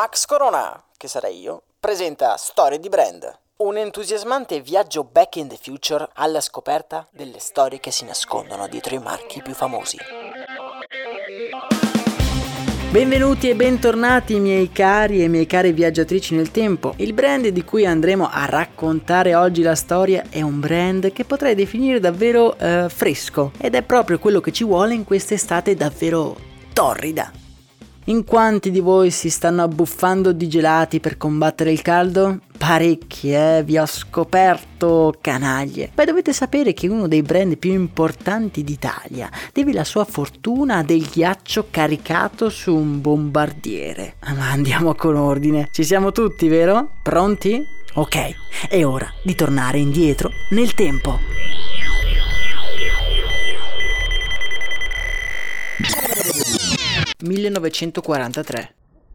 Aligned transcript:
Max 0.00 0.24
Corona, 0.24 0.82
che 0.96 1.08
sarei 1.08 1.40
io, 1.40 1.60
presenta 1.78 2.34
Storie 2.38 2.78
di 2.78 2.88
Brand, 2.88 3.30
un 3.56 3.76
entusiasmante 3.76 4.62
viaggio 4.62 5.04
back 5.04 5.36
in 5.36 5.46
the 5.46 5.58
future 5.60 6.08
alla 6.14 6.40
scoperta 6.40 7.06
delle 7.10 7.38
storie 7.38 7.80
che 7.80 7.90
si 7.90 8.06
nascondono 8.06 8.66
dietro 8.66 8.94
i 8.94 8.98
marchi 8.98 9.42
più 9.42 9.52
famosi. 9.52 9.98
Benvenuti 12.90 13.50
e 13.50 13.54
bentornati 13.54 14.38
miei 14.38 14.72
cari 14.72 15.22
e 15.22 15.28
miei 15.28 15.44
cari 15.44 15.72
viaggiatrici 15.72 16.34
nel 16.34 16.50
tempo. 16.50 16.94
Il 16.96 17.12
brand 17.12 17.46
di 17.48 17.62
cui 17.62 17.84
andremo 17.84 18.26
a 18.32 18.46
raccontare 18.46 19.34
oggi 19.34 19.60
la 19.60 19.74
storia 19.74 20.24
è 20.30 20.40
un 20.40 20.60
brand 20.60 21.12
che 21.12 21.26
potrei 21.26 21.54
definire 21.54 22.00
davvero 22.00 22.56
eh, 22.56 22.88
fresco 22.88 23.52
ed 23.58 23.74
è 23.74 23.82
proprio 23.82 24.18
quello 24.18 24.40
che 24.40 24.50
ci 24.50 24.64
vuole 24.64 24.94
in 24.94 25.04
quest'estate 25.04 25.74
davvero 25.74 26.34
torrida. 26.72 27.30
In 28.10 28.24
quanti 28.24 28.72
di 28.72 28.80
voi 28.80 29.12
si 29.12 29.30
stanno 29.30 29.62
abbuffando 29.62 30.32
di 30.32 30.48
gelati 30.48 30.98
per 30.98 31.16
combattere 31.16 31.70
il 31.70 31.80
caldo? 31.80 32.40
Parecchi, 32.58 33.32
eh, 33.32 33.62
vi 33.64 33.78
ho 33.78 33.86
scoperto, 33.86 35.14
canaglie. 35.20 35.92
Beh, 35.94 36.06
dovete 36.06 36.32
sapere 36.32 36.72
che 36.72 36.88
uno 36.88 37.06
dei 37.06 37.22
brand 37.22 37.56
più 37.56 37.70
importanti 37.72 38.64
d'Italia 38.64 39.30
deve 39.52 39.72
la 39.72 39.84
sua 39.84 40.04
fortuna 40.04 40.78
a 40.78 40.82
del 40.82 41.06
ghiaccio 41.08 41.68
caricato 41.70 42.50
su 42.50 42.74
un 42.74 43.00
bombardiere. 43.00 44.16
Ma 44.36 44.50
andiamo 44.50 44.96
con 44.96 45.14
ordine. 45.14 45.68
Ci 45.70 45.84
siamo 45.84 46.10
tutti, 46.10 46.48
vero? 46.48 46.94
Pronti? 47.04 47.64
Ok, 47.94 48.34
è 48.68 48.84
ora 48.84 49.08
di 49.22 49.36
tornare 49.36 49.78
indietro 49.78 50.32
nel 50.50 50.74
tempo. 50.74 51.59
1943. 57.22 58.74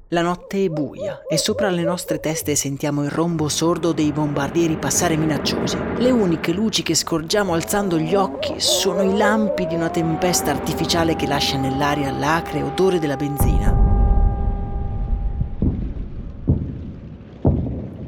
La 0.10 0.22
notte 0.22 0.64
è 0.64 0.70
buia 0.70 1.24
e 1.28 1.36
sopra 1.36 1.72
le 1.72 1.82
nostre 1.82 2.20
teste 2.20 2.56
sentiamo 2.56 3.04
il 3.04 3.10
rombo 3.10 3.50
sordo 3.50 3.92
dei 3.92 4.12
bombardieri 4.12 4.78
passare 4.78 5.18
minacciosi. 5.18 5.78
Le 5.98 6.12
uniche 6.12 6.52
luci 6.52 6.84
che 6.84 6.94
scorgiamo 6.94 7.54
alzando 7.54 7.98
gli 7.98 8.14
occhi 8.14 8.54
sono 8.58 9.02
i 9.02 9.18
lampi 9.18 9.66
di 9.66 9.74
una 9.74 9.90
tempesta 9.90 10.52
artificiale 10.52 11.16
che 11.16 11.26
lascia 11.26 11.58
nell'aria 11.58 12.12
l'acre 12.12 12.62
odore 12.62 13.00
della 13.00 13.16
benzina. 13.16 13.94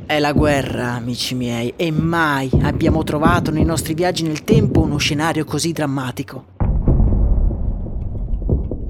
È 0.05 0.19
la 0.19 0.31
guerra, 0.33 0.93
amici 0.93 1.33
miei, 1.33 1.73
e 1.75 1.89
mai 1.91 2.49
abbiamo 2.61 3.03
trovato 3.03 3.49
nei 3.49 3.65
nostri 3.65 3.95
viaggi 3.95 4.21
nel 4.23 4.43
tempo 4.43 4.81
uno 4.81 4.97
scenario 4.97 5.43
così 5.45 5.71
drammatico. 5.71 6.56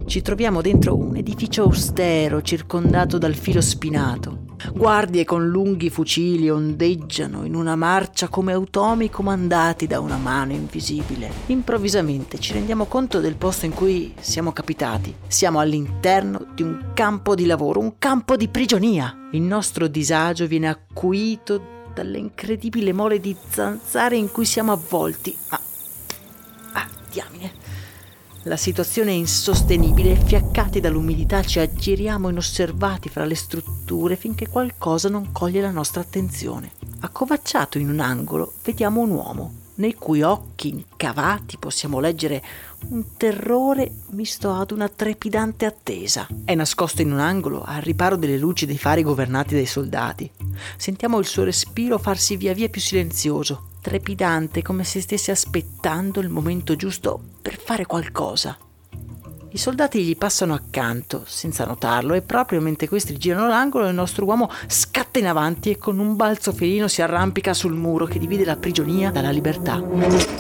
Ci 0.08 0.22
troviamo 0.22 0.62
dentro 0.62 0.96
un 0.96 1.18
edificio 1.18 1.64
austero 1.64 2.42
circondato 2.42 3.18
dal 3.18 3.36
filo 3.36 3.60
spinato. 3.60 4.46
Guardie 4.74 5.26
con 5.26 5.50
lunghi 5.50 5.90
fucili 5.90 6.50
ondeggiano 6.50 7.44
in 7.44 7.54
una 7.54 7.76
marcia 7.76 8.30
come 8.30 8.54
automi 8.54 9.10
comandati 9.10 9.86
da 9.86 10.00
una 10.00 10.16
mano 10.16 10.54
invisibile. 10.54 11.30
Improvvisamente 11.48 12.40
ci 12.40 12.54
rendiamo 12.54 12.86
conto 12.86 13.20
del 13.20 13.36
posto 13.36 13.66
in 13.66 13.74
cui 13.74 14.14
siamo 14.18 14.54
capitati. 14.54 15.14
Siamo 15.28 15.60
all'interno 15.60 16.54
di 16.56 16.62
un 16.64 16.92
campo 16.94 17.36
di 17.36 17.46
lavoro, 17.46 17.82
un 17.82 17.98
campo 18.00 18.38
di 18.38 18.48
prigionia. 18.48 19.14
Il 19.34 19.42
nostro 19.42 19.88
disagio 19.88 20.48
viene 20.48 20.70
acuito 20.70 21.84
dall'incredibile 21.94 22.94
mole 22.94 23.20
di 23.20 23.36
zanzare 23.50 24.16
in 24.16 24.32
cui 24.32 24.46
siamo 24.46 24.72
avvolti. 24.72 25.36
Ma... 25.52 25.60
Ah, 26.72 26.88
diamine. 27.12 27.67
La 28.48 28.56
situazione 28.56 29.12
è 29.12 29.16
insostenibile 29.16 30.14
e 30.14 30.24
fiaccati 30.24 30.80
dall'umidità 30.80 31.44
ci 31.44 31.60
aggiriamo 31.60 32.30
inosservati 32.30 33.10
fra 33.10 33.26
le 33.26 33.36
strutture 33.36 34.16
finché 34.16 34.48
qualcosa 34.48 35.10
non 35.10 35.34
coglie 35.34 35.60
la 35.60 35.70
nostra 35.70 36.00
attenzione. 36.00 36.72
Accovacciato 37.02 37.78
in 37.78 37.90
un 37.90 38.00
angolo 38.00 38.54
vediamo 38.64 39.02
un 39.02 39.10
uomo, 39.10 39.54
nei 39.76 39.96
cui 39.96 40.22
occhi 40.22 40.70
incavati 40.70 41.58
possiamo 41.58 42.00
leggere 42.00 42.42
un 42.92 43.18
terrore 43.18 43.92
misto 44.12 44.54
ad 44.54 44.72
una 44.72 44.88
trepidante 44.88 45.66
attesa. 45.66 46.26
È 46.46 46.56
nascosto 46.56 47.02
in 47.02 47.12
un 47.12 47.20
angolo 47.20 47.64
al 47.64 47.82
riparo 47.82 48.16
delle 48.16 48.38
luci 48.38 48.66
dei 48.66 48.78
fari 48.78 49.04
governati 49.04 49.56
dai 49.56 49.66
soldati. 49.66 50.32
Sentiamo 50.78 51.20
il 51.20 51.26
suo 51.26 51.44
respiro 51.44 51.98
farsi 51.98 52.38
via 52.38 52.54
via 52.54 52.70
più 52.70 52.80
silenzioso 52.80 53.76
trepidante 53.88 54.62
come 54.62 54.84
se 54.84 55.00
stesse 55.00 55.32
aspettando 55.32 56.20
il 56.20 56.28
momento 56.28 56.76
giusto 56.76 57.22
per 57.42 57.58
fare 57.58 57.86
qualcosa. 57.86 58.58
I 59.52 59.58
soldati 59.58 60.04
gli 60.04 60.18
passano 60.18 60.54
accanto, 60.54 61.24
senza 61.26 61.64
notarlo, 61.64 62.14
e 62.14 62.22
proprio 62.22 62.60
mentre 62.60 62.90
questi 62.90 63.16
girano 63.18 63.48
l'angolo, 63.48 63.88
il 63.88 63.94
nostro 63.94 64.26
uomo 64.26 64.52
scatta 64.68 65.20
in 65.20 65.28
avanti 65.28 65.70
e 65.70 65.78
con 65.78 66.00
un 66.00 66.18
balzo 66.18 66.52
felino 66.52 66.90
si 66.90 67.02
arrampica 67.02 67.54
sul 67.54 67.76
muro 67.76 68.06
che 68.08 68.20
divide 68.20 68.44
la 68.44 68.58
prigionia 68.58 69.10
dalla 69.10 69.32
libertà. 69.32 69.82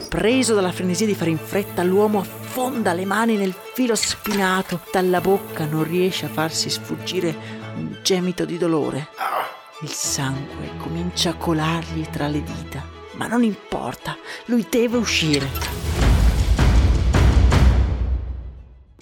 Preso 0.10 0.54
dalla 0.54 0.74
frenesia 0.74 1.06
di 1.06 1.16
fare 1.16 1.30
in 1.30 1.38
fretta, 1.38 1.84
l'uomo 1.84 2.20
affonda 2.20 2.92
le 2.92 3.06
mani 3.06 3.38
nel 3.38 3.56
filo 3.74 3.96
spinato, 3.96 4.82
dalla 4.92 5.22
bocca 5.22 5.64
non 5.64 5.86
riesce 5.86 6.26
a 6.26 6.30
farsi 6.30 6.70
sfuggire 6.70 7.34
un 7.78 7.98
gemito 8.04 8.44
di 8.44 8.58
dolore. 8.58 9.08
Il 9.84 9.90
sangue 9.90 10.72
comincia 10.80 11.30
a 11.30 11.36
colargli 11.36 12.06
tra 12.10 12.28
le 12.28 12.44
dita 12.44 12.97
ma 13.18 13.28
non 13.28 13.44
importa, 13.44 14.16
lui 14.46 14.66
deve 14.70 14.98
uscire. 14.98 15.76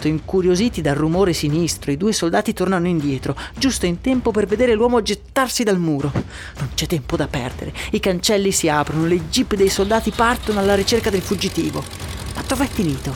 Incuriositi 0.05 0.81
dal 0.81 0.95
rumore 0.95 1.33
sinistro, 1.33 1.91
i 1.91 1.97
due 1.97 2.13
soldati 2.13 2.53
tornano 2.53 2.87
indietro, 2.87 3.35
giusto 3.55 3.87
in 3.87 4.01
tempo 4.01 4.29
per 4.29 4.45
vedere 4.45 4.75
l'uomo 4.75 5.01
gettarsi 5.01 5.63
dal 5.63 5.79
muro. 5.79 6.11
Non 6.59 6.69
c'è 6.75 6.85
tempo 6.85 7.15
da 7.15 7.27
perdere, 7.27 7.73
i 7.91 7.99
cancelli 7.99 8.51
si 8.51 8.69
aprono, 8.69 9.07
le 9.07 9.27
jeep 9.29 9.55
dei 9.55 9.69
soldati 9.69 10.11
partono 10.11 10.59
alla 10.59 10.75
ricerca 10.75 11.09
del 11.09 11.21
fuggitivo. 11.21 11.83
Ma 12.35 12.43
dov'è 12.47 12.67
finito? 12.67 13.15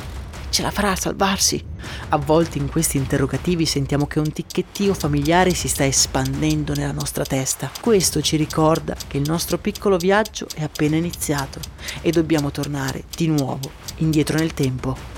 Ce 0.49 0.63
la 0.63 0.71
farà 0.71 0.91
a 0.91 0.95
salvarsi? 0.95 1.68
Avvolti 2.09 2.57
in 2.57 2.69
questi 2.69 2.97
interrogativi 2.97 3.65
sentiamo 3.65 4.07
che 4.07 4.19
un 4.19 4.31
ticchettio 4.31 4.93
familiare 4.93 5.53
si 5.53 5.67
sta 5.67 5.85
espandendo 5.85 6.73
nella 6.73 6.91
nostra 6.91 7.23
testa. 7.23 7.71
Questo 7.79 8.21
ci 8.21 8.35
ricorda 8.35 8.95
che 9.07 9.17
il 9.17 9.27
nostro 9.27 9.57
piccolo 9.57 9.97
viaggio 9.97 10.47
è 10.55 10.63
appena 10.63 10.95
iniziato 10.95 11.59
e 12.01 12.11
dobbiamo 12.11 12.51
tornare 12.51 13.03
di 13.15 13.27
nuovo 13.27 13.71
indietro 13.97 14.37
nel 14.37 14.53
tempo. 14.53 15.17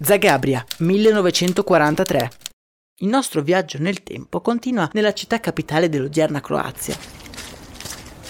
Zagabria, 0.00 0.64
1943. 0.78 2.30
Il 3.00 3.08
nostro 3.08 3.42
viaggio 3.42 3.78
nel 3.78 4.02
tempo 4.02 4.40
continua 4.40 4.88
nella 4.92 5.12
città 5.12 5.38
capitale 5.38 5.88
dell'odierna 5.88 6.40
Croazia, 6.40 6.96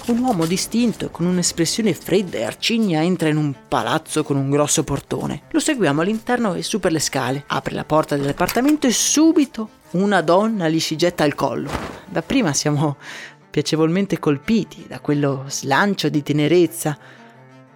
Un 0.09 0.21
uomo 0.21 0.47
distinto 0.47 1.11
con 1.11 1.27
un'espressione 1.27 1.93
fredda 1.93 2.39
e 2.39 2.45
arcigna 2.45 3.03
entra 3.03 3.29
in 3.29 3.37
un 3.37 3.55
palazzo 3.69 4.23
con 4.23 4.39
un 4.39 4.49
grosso 4.49 4.83
portone. 4.83 5.43
Lo 5.51 5.61
seguiamo 5.61 6.01
all'interno 6.01 6.55
e 6.55 6.63
su 6.63 6.81
per 6.81 6.93
le 6.93 6.99
scale. 6.99 7.45
Apre 7.47 7.75
la 7.75 7.85
porta 7.85 8.17
dell'appartamento 8.17 8.87
e 8.87 8.91
subito 8.91 9.69
una 9.91 10.23
donna 10.23 10.71
gli 10.71 10.81
si 10.81 10.97
getta 10.97 11.25
al 11.25 11.35
collo. 11.35 11.71
Dapprima 12.09 12.55
siamo 12.55 12.97
piacevolmente 13.51 14.19
colpiti 14.19 14.87
da 14.89 15.01
quello 15.01 15.45
slancio 15.49 16.09
di 16.09 16.23
tenerezza, 16.23 16.99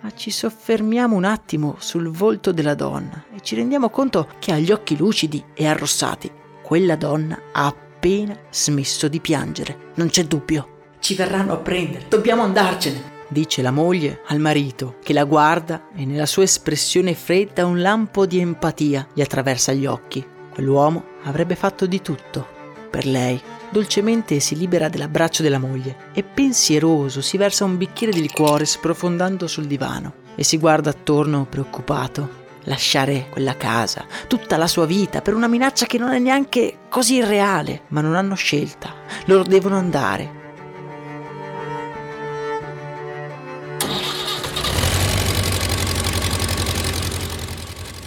ma 0.01 0.11
ci 0.15 0.31
soffermiamo 0.31 1.15
un 1.15 1.25
attimo 1.25 1.77
sul 1.81 2.09
volto 2.09 2.51
della 2.51 2.75
donna 2.75 3.25
e 3.37 3.43
ci 3.43 3.57
rendiamo 3.57 3.91
conto 3.91 4.27
che 4.39 4.53
ha 4.53 4.59
gli 4.59 4.73
occhi 4.73 4.97
lucidi 4.97 5.45
e 5.53 5.67
arrossati. 5.67 6.33
Quella 6.63 6.97
donna 6.97 7.39
ha 7.53 7.67
appena 7.67 8.35
smesso 8.49 9.07
di 9.09 9.21
piangere, 9.21 9.93
non 9.97 10.09
c'è 10.09 10.25
dubbio. 10.25 10.72
Ci 11.03 11.17
verranno 11.17 11.55
a 11.55 11.57
prendere, 11.57 12.05
dobbiamo 12.09 12.43
andarcene, 12.45 13.25
dice 13.27 13.61
la 13.61 13.73
moglie 13.73 14.21
al 14.29 14.39
marito, 14.39 14.99
che 15.03 15.13
la 15.13 15.25
guarda 15.25 15.89
e 15.97 16.07
nella 16.07 16.27
sua 16.27 16.45
espressione 16.45 17.15
fredda 17.15 17.67
un 17.67 17.81
lampo 17.81 18.25
di 18.25 18.39
empatia 18.39 19.09
gli 19.13 19.21
attraversa 19.21 19.73
gli 19.73 19.85
occhi. 19.85 20.25
Quell'uomo 20.53 21.07
avrebbe 21.25 21.57
fatto 21.57 21.87
di 21.87 22.01
tutto 22.01 22.47
per 22.89 23.05
lei. 23.05 23.43
Dolcemente 23.69 24.39
si 24.39 24.57
libera 24.57 24.89
dell'abbraccio 24.89 25.43
della 25.43 25.59
moglie 25.59 26.11
e 26.13 26.23
pensieroso 26.23 27.21
si 27.21 27.37
versa 27.37 27.65
un 27.65 27.77
bicchiere 27.77 28.13
di 28.13 28.21
liquore 28.21 28.65
sprofondando 28.65 29.49
sul 29.49 29.67
divano 29.67 30.13
e 30.37 30.45
si 30.45 30.57
guarda 30.57 30.91
attorno 30.91 31.47
preoccupato. 31.51 32.41
Lasciare 32.67 33.27
quella 33.29 33.57
casa, 33.57 34.07
tutta 34.29 34.57
la 34.57 34.69
sua 34.69 34.87
vita, 34.87 35.21
per 35.21 35.35
una 35.35 35.49
minaccia 35.49 35.87
che 35.87 35.99
non 35.99 36.13
è 36.13 36.21
neanche 36.21 36.79
così 36.89 37.15
irreale, 37.15 37.87
ma 37.89 38.01
non 38.01 38.15
hanno 38.15 38.37
scelta. 38.37 38.95
Loro 39.25 39.43
devono 39.43 39.77
andare, 39.77 40.42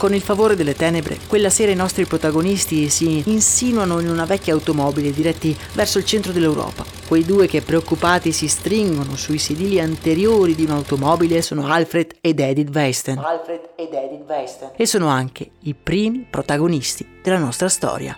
Con 0.06 0.14
il 0.14 0.22
favore 0.22 0.56
delle 0.56 0.76
tenebre, 0.76 1.18
quella 1.26 1.50
sera 1.50 1.72
i 1.72 1.76
nostri 1.76 2.06
protagonisti 2.06 2.90
si 2.90 3.24
insinuano 3.26 4.00
in 4.00 4.08
una 4.08 4.26
vecchia 4.26 4.54
automobile 4.54 5.12
diretti 5.12 5.58
verso 5.74 5.98
il 5.98 6.06
centro 6.06 6.32
dell'Europa. 6.32 6.86
Quei 7.08 7.26
due 7.26 7.48
che 7.48 7.64
preoccupati 7.64 8.32
si 8.32 8.48
stringono 8.48 9.16
sui 9.16 9.40
sedili 9.40 9.80
anteriori 9.80 10.54
di 10.54 10.66
un'automobile 10.66 11.42
sono 11.42 11.66
Alfred 11.66 12.18
ed 12.22 12.40
Edith 12.40 12.70
Weisten. 12.72 13.18
Alfred 13.18 13.70
ed 13.76 13.94
Edith 13.94 14.26
Weisten. 14.28 14.74
E 14.76 14.86
sono 14.86 15.08
anche 15.08 15.50
i 15.62 15.74
primi 15.74 16.28
protagonisti 16.30 17.04
della 17.24 17.40
nostra 17.40 17.68
storia. 17.68 18.16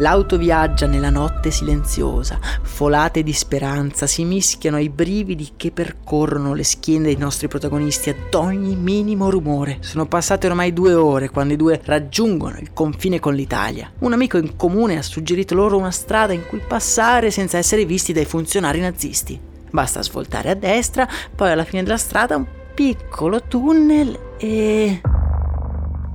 L'auto 0.00 0.38
viaggia 0.38 0.86
nella 0.86 1.10
notte 1.10 1.50
silenziosa, 1.50 2.38
folate 2.62 3.22
di 3.22 3.34
speranza 3.34 4.06
si 4.06 4.24
mischiano 4.24 4.78
ai 4.78 4.88
brividi 4.88 5.50
che 5.58 5.72
percorrono 5.72 6.54
le 6.54 6.64
schiene 6.64 7.04
dei 7.04 7.18
nostri 7.18 7.48
protagonisti 7.48 8.08
ad 8.08 8.32
ogni 8.32 8.76
minimo 8.76 9.28
rumore. 9.28 9.76
Sono 9.80 10.06
passate 10.06 10.46
ormai 10.46 10.72
due 10.72 10.94
ore 10.94 11.28
quando 11.28 11.52
i 11.52 11.58
due 11.58 11.78
raggiungono 11.84 12.56
il 12.58 12.72
confine 12.72 13.20
con 13.20 13.34
l'Italia. 13.34 13.92
Un 13.98 14.14
amico 14.14 14.38
in 14.38 14.56
comune 14.56 14.96
ha 14.96 15.02
suggerito 15.02 15.54
loro 15.54 15.76
una 15.76 15.90
strada 15.90 16.32
in 16.32 16.46
cui 16.46 16.62
passare 16.66 17.30
senza 17.30 17.58
essere 17.58 17.84
visti 17.84 18.14
dai 18.14 18.24
funzionari 18.24 18.80
nazisti. 18.80 19.38
Basta 19.70 20.02
svoltare 20.02 20.48
a 20.48 20.54
destra, 20.54 21.06
poi 21.36 21.50
alla 21.50 21.64
fine 21.64 21.82
della 21.82 21.98
strada 21.98 22.36
un 22.36 22.46
piccolo 22.72 23.42
tunnel 23.42 24.18
e... 24.38 25.02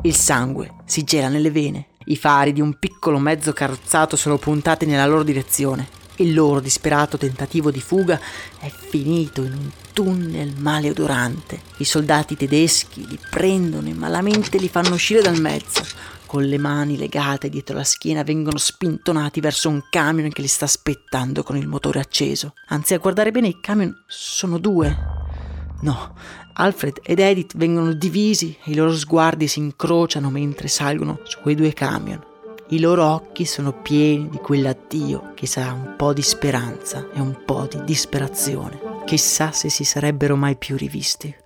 Il 0.02 0.16
sangue 0.16 0.72
si 0.86 1.04
gela 1.04 1.30
nelle 1.30 1.52
vene. 1.52 1.86
I 2.08 2.16
fari 2.16 2.54
di 2.54 2.62
un 2.62 2.78
piccolo 2.78 3.18
mezzo 3.18 3.52
carrozzato 3.52 4.16
sono 4.16 4.38
puntati 4.38 4.86
nella 4.86 5.08
loro 5.08 5.24
direzione. 5.24 5.88
Il 6.18 6.34
loro 6.34 6.60
disperato 6.60 7.18
tentativo 7.18 7.72
di 7.72 7.82
fuga 7.82 8.20
è 8.60 8.70
finito 8.70 9.42
in 9.42 9.54
un 9.54 9.70
tunnel 9.92 10.54
maleodorante. 10.58 11.62
I 11.78 11.84
soldati 11.84 12.38
tedeschi 12.38 13.08
li 13.08 13.20
prendono 13.30 13.88
e 13.90 13.94
malamente 13.94 14.60
li 14.60 14.70
fanno 14.70 14.94
uscire 14.94 15.22
dal 15.22 15.42
mezzo. 15.42 15.84
Con 16.28 16.44
le 16.44 16.58
mani 16.58 16.96
legate 16.96 17.50
dietro 17.50 17.76
la 17.76 17.84
schiena 17.84 18.24
vengono 18.24 18.58
spintonati 18.58 19.40
verso 19.40 19.70
un 19.70 19.82
camion 19.90 20.30
che 20.30 20.42
li 20.42 20.48
sta 20.48 20.66
aspettando 20.66 21.44
con 21.44 21.58
il 21.58 21.68
motore 21.68 22.00
acceso. 22.00 22.54
Anzi, 22.68 22.94
a 22.94 23.00
guardare 23.00 23.32
bene 23.32 23.48
i 23.48 23.60
camion 23.60 23.94
sono 24.08 24.60
due. 24.60 25.15
No, 25.86 26.16
Alfred 26.54 27.02
ed 27.04 27.20
Edith 27.20 27.56
vengono 27.56 27.94
divisi 27.94 28.58
e 28.64 28.72
i 28.72 28.74
loro 28.74 28.92
sguardi 28.96 29.48
si 29.48 29.60
incrociano 29.60 30.32
mentre 30.32 30.68
salgono 30.68 31.20
su 31.26 31.40
quei 31.42 31.54
due 31.54 31.74
camion. 31.74 32.20
I 32.70 32.80
loro 32.80 33.06
occhi 33.06 33.46
sono 33.46 33.72
pieni 33.72 34.28
di 34.30 34.38
quell'addio 34.38 35.34
che 35.36 35.46
sarà 35.46 35.74
un 35.74 35.94
po' 35.96 36.12
di 36.12 36.24
speranza 36.24 37.08
e 37.14 37.20
un 37.20 37.38
po' 37.46 37.68
di 37.70 37.84
disperazione. 37.84 38.80
Chissà 39.06 39.52
se 39.52 39.70
si 39.70 39.84
sarebbero 39.84 40.36
mai 40.36 40.56
più 40.56 40.76
rivisti. 40.76 41.45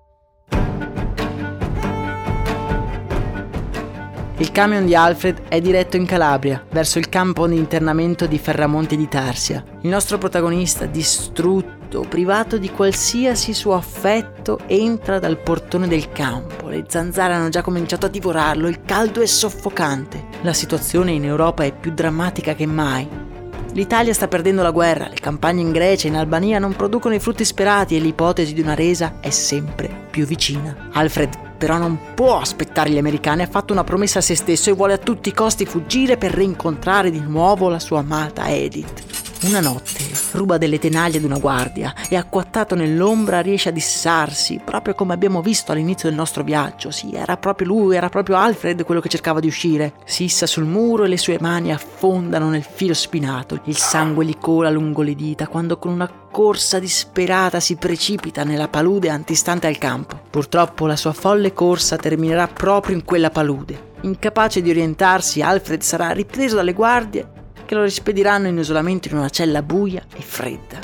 Il 4.39 4.53
camion 4.53 4.85
di 4.85 4.95
Alfred 4.95 5.49
è 5.49 5.59
diretto 5.59 5.97
in 5.97 6.05
Calabria, 6.05 6.63
verso 6.71 6.97
il 6.97 7.09
campo 7.09 7.45
di 7.45 7.57
internamento 7.57 8.25
di 8.25 8.37
Ferramonte 8.37 8.95
di 8.95 9.09
Tarsia. 9.09 9.61
Il 9.81 9.89
nostro 9.89 10.17
protagonista, 10.17 10.85
distrutto, 10.85 12.05
privato 12.07 12.57
di 12.57 12.71
qualsiasi 12.71 13.53
suo 13.53 13.75
affetto, 13.75 14.59
entra 14.67 15.19
dal 15.19 15.39
portone 15.39 15.89
del 15.89 16.13
campo. 16.13 16.69
Le 16.69 16.85
zanzare 16.87 17.33
hanno 17.33 17.49
già 17.49 17.61
cominciato 17.61 18.05
a 18.05 18.09
divorarlo, 18.09 18.69
il 18.69 18.83
caldo 18.83 19.19
è 19.19 19.25
soffocante. 19.25 20.27
La 20.43 20.53
situazione 20.53 21.11
in 21.11 21.25
Europa 21.25 21.65
è 21.65 21.75
più 21.75 21.91
drammatica 21.91 22.55
che 22.55 22.65
mai. 22.65 23.05
L'Italia 23.73 24.13
sta 24.13 24.29
perdendo 24.29 24.61
la 24.61 24.71
guerra, 24.71 25.09
le 25.09 25.19
campagne 25.19 25.59
in 25.59 25.73
Grecia 25.73 26.07
e 26.07 26.11
in 26.11 26.15
Albania 26.15 26.59
non 26.59 26.77
producono 26.77 27.13
i 27.13 27.19
frutti 27.19 27.43
sperati 27.43 27.97
e 27.97 27.99
l'ipotesi 27.99 28.53
di 28.53 28.61
una 28.61 28.73
resa 28.73 29.15
è 29.19 29.31
sempre 29.31 29.98
più 30.09 30.25
vicina. 30.25 30.89
Alfred 30.93 31.47
però 31.59 31.77
non 31.77 31.99
può 32.15 32.39
aspettare 32.39 32.89
gli 32.89 32.97
americani, 32.97 33.41
ha 33.41 33.47
fatto 33.47 33.73
una 33.73 33.83
promessa 33.83 34.19
a 34.19 34.21
se 34.21 34.33
stesso 34.33 34.69
e 34.69 34.73
vuole 34.73 34.93
a 34.93 34.97
tutti 34.97 35.27
i 35.27 35.33
costi 35.33 35.65
fuggire 35.65 36.15
per 36.15 36.31
rincontrare 36.31 37.11
di 37.11 37.19
nuovo 37.19 37.67
la 37.67 37.79
sua 37.79 37.99
amata 37.99 38.49
Edith. 38.49 39.18
Una 39.41 39.61
notte 39.61 40.03
ruba 40.33 40.57
delle 40.57 40.79
tenaglie 40.79 41.17
ad 41.17 41.23
una 41.23 41.37
guardia 41.37 41.95
e 42.09 42.17
acquattato 42.17 42.75
nell'ombra 42.75 43.39
riesce 43.39 43.69
a 43.69 43.71
dissarsi, 43.71 44.59
proprio 44.61 44.95
come 44.95 45.13
abbiamo 45.13 45.41
visto 45.41 45.71
all'inizio 45.71 46.09
del 46.09 46.17
nostro 46.17 46.43
viaggio. 46.43 46.91
Sì, 46.91 47.13
era 47.13 47.37
proprio 47.37 47.67
lui, 47.67 47.95
era 47.95 48.09
proprio 48.09 48.35
Alfred 48.35 48.83
quello 48.83 48.99
che 48.99 49.07
cercava 49.07 49.39
di 49.39 49.47
uscire. 49.47 49.93
Si 50.03 50.25
issa 50.25 50.45
sul 50.45 50.65
muro 50.65 51.05
e 51.05 51.07
le 51.07 51.17
sue 51.17 51.37
mani 51.39 51.71
affondano 51.71 52.49
nel 52.49 52.63
filo 52.69 52.93
spinato. 52.93 53.61
Il 53.63 53.77
sangue 53.77 54.25
gli 54.25 54.35
cola 54.37 54.69
lungo 54.69 55.03
le 55.03 55.15
dita 55.15 55.47
quando 55.47 55.77
con 55.77 55.93
una 55.93 56.11
corsa 56.29 56.77
disperata 56.77 57.61
si 57.61 57.77
precipita 57.77 58.43
nella 58.43 58.67
palude 58.67 59.09
antistante 59.09 59.67
al 59.67 59.77
campo. 59.77 60.19
Purtroppo 60.29 60.85
la 60.85 60.97
sua 60.97 61.13
folle 61.13 61.53
corsa 61.53 61.95
terminerà 61.95 62.49
proprio 62.49 62.93
in 62.93 63.05
quella 63.05 63.29
palude. 63.29 63.87
Incapace 64.01 64.61
di 64.61 64.69
orientarsi, 64.69 65.41
Alfred 65.41 65.81
sarà 65.81 66.09
ripreso 66.11 66.57
dalle 66.57 66.73
guardie 66.73 67.37
che 67.69 67.75
lo 67.75 67.83
rispediranno 67.83 68.47
in 68.47 68.57
isolamento 68.57 69.09
in 69.09 69.15
una 69.15 69.29
cella 69.29 69.61
buia 69.61 70.03
e 70.15 70.21
fredda. 70.21 70.79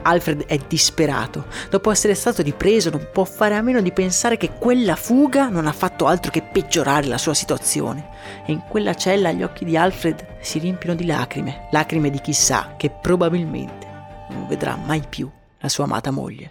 Alfred 0.00 0.46
è 0.46 0.56
disperato. 0.56 1.48
Dopo 1.68 1.90
essere 1.90 2.14
stato 2.14 2.40
ripreso 2.40 2.88
non 2.88 3.10
può 3.12 3.24
fare 3.24 3.56
a 3.56 3.60
meno 3.60 3.82
di 3.82 3.92
pensare 3.92 4.38
che 4.38 4.52
quella 4.58 4.96
fuga 4.96 5.50
non 5.50 5.66
ha 5.66 5.72
fatto 5.72 6.06
altro 6.06 6.30
che 6.30 6.40
peggiorare 6.40 7.08
la 7.08 7.18
sua 7.18 7.34
situazione. 7.34 8.08
E 8.46 8.52
in 8.52 8.62
quella 8.66 8.94
cella 8.94 9.32
gli 9.32 9.42
occhi 9.42 9.66
di 9.66 9.76
Alfred 9.76 10.38
si 10.40 10.58
riempiono 10.60 10.94
di 10.94 11.04
lacrime, 11.04 11.68
lacrime 11.72 12.08
di 12.08 12.22
chissà 12.22 12.72
che 12.78 12.88
probabilmente 12.88 13.86
non 14.30 14.46
vedrà 14.46 14.76
mai 14.76 15.02
più 15.06 15.30
la 15.58 15.68
sua 15.68 15.84
amata 15.84 16.10
moglie. 16.10 16.50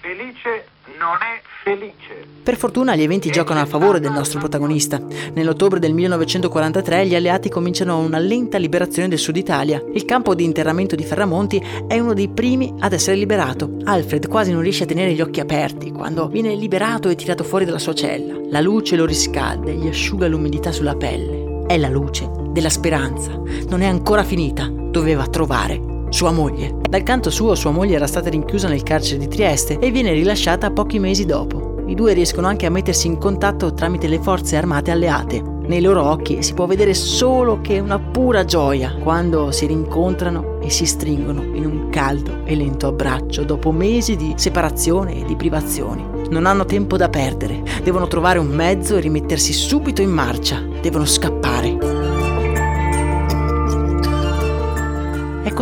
Felice 0.00 0.66
non 0.98 1.18
è 1.20 1.42
felice. 1.64 2.32
Per 2.44 2.56
fortuna 2.58 2.94
gli 2.94 3.02
eventi 3.02 3.30
giocano 3.30 3.60
a 3.60 3.64
favore 3.64 4.00
del 4.00 4.12
nostro 4.12 4.38
protagonista. 4.38 5.00
Nell'ottobre 5.32 5.80
del 5.80 5.94
1943 5.94 7.06
gli 7.06 7.14
alleati 7.14 7.48
cominciano 7.48 7.98
una 8.00 8.18
lenta 8.18 8.58
liberazione 8.58 9.08
del 9.08 9.18
sud 9.18 9.36
Italia. 9.36 9.82
Il 9.94 10.04
campo 10.04 10.34
di 10.34 10.44
interramento 10.44 10.94
di 10.94 11.04
Ferramonti 11.04 11.62
è 11.88 11.98
uno 11.98 12.12
dei 12.12 12.28
primi 12.28 12.74
ad 12.80 12.92
essere 12.92 13.16
liberato. 13.16 13.78
Alfred 13.84 14.28
quasi 14.28 14.52
non 14.52 14.60
riesce 14.60 14.82
a 14.82 14.86
tenere 14.86 15.14
gli 15.14 15.22
occhi 15.22 15.40
aperti 15.40 15.90
quando 15.90 16.28
viene 16.28 16.54
liberato 16.54 17.08
e 17.08 17.14
tirato 17.14 17.44
fuori 17.44 17.64
dalla 17.64 17.78
sua 17.78 17.94
cella. 17.94 18.38
La 18.50 18.60
luce 18.60 18.96
lo 18.96 19.06
riscalda 19.06 19.70
e 19.70 19.74
gli 19.76 19.88
asciuga 19.88 20.28
l'umidità 20.28 20.70
sulla 20.70 20.96
pelle. 20.96 21.64
È 21.66 21.78
la 21.78 21.88
luce 21.88 22.30
della 22.50 22.68
speranza. 22.68 23.40
Non 23.68 23.80
è 23.80 23.86
ancora 23.86 24.22
finita. 24.22 24.68
Doveva 24.68 25.26
trovare 25.28 25.92
sua 26.14 26.30
moglie. 26.30 26.76
Dal 26.88 27.02
canto 27.02 27.28
suo, 27.28 27.56
sua 27.56 27.72
moglie 27.72 27.96
era 27.96 28.06
stata 28.06 28.30
rinchiusa 28.30 28.68
nel 28.68 28.84
carcere 28.84 29.18
di 29.18 29.26
Trieste 29.26 29.80
e 29.80 29.90
viene 29.90 30.12
rilasciata 30.12 30.70
pochi 30.70 31.00
mesi 31.00 31.26
dopo. 31.26 31.82
I 31.88 31.96
due 31.96 32.12
riescono 32.12 32.46
anche 32.46 32.66
a 32.66 32.70
mettersi 32.70 33.08
in 33.08 33.18
contatto 33.18 33.74
tramite 33.74 34.06
le 34.06 34.20
forze 34.20 34.56
armate 34.56 34.92
alleate. 34.92 35.42
Nei 35.66 35.80
loro 35.80 36.04
occhi 36.04 36.40
si 36.44 36.54
può 36.54 36.66
vedere 36.66 36.94
solo 36.94 37.60
che 37.60 37.80
una 37.80 37.98
pura 37.98 38.44
gioia 38.44 38.94
quando 39.02 39.50
si 39.50 39.66
rincontrano 39.66 40.60
e 40.60 40.70
si 40.70 40.86
stringono 40.86 41.42
in 41.42 41.66
un 41.66 41.88
caldo 41.90 42.44
e 42.44 42.54
lento 42.54 42.86
abbraccio 42.86 43.42
dopo 43.42 43.72
mesi 43.72 44.14
di 44.14 44.34
separazione 44.36 45.20
e 45.20 45.24
di 45.24 45.34
privazioni. 45.34 46.06
Non 46.30 46.46
hanno 46.46 46.64
tempo 46.64 46.96
da 46.96 47.08
perdere, 47.08 47.60
devono 47.82 48.06
trovare 48.06 48.38
un 48.38 48.48
mezzo 48.48 48.96
e 48.96 49.00
rimettersi 49.00 49.52
subito 49.52 50.00
in 50.00 50.10
marcia, 50.10 50.62
devono 50.80 51.06
scappare. 51.06 51.93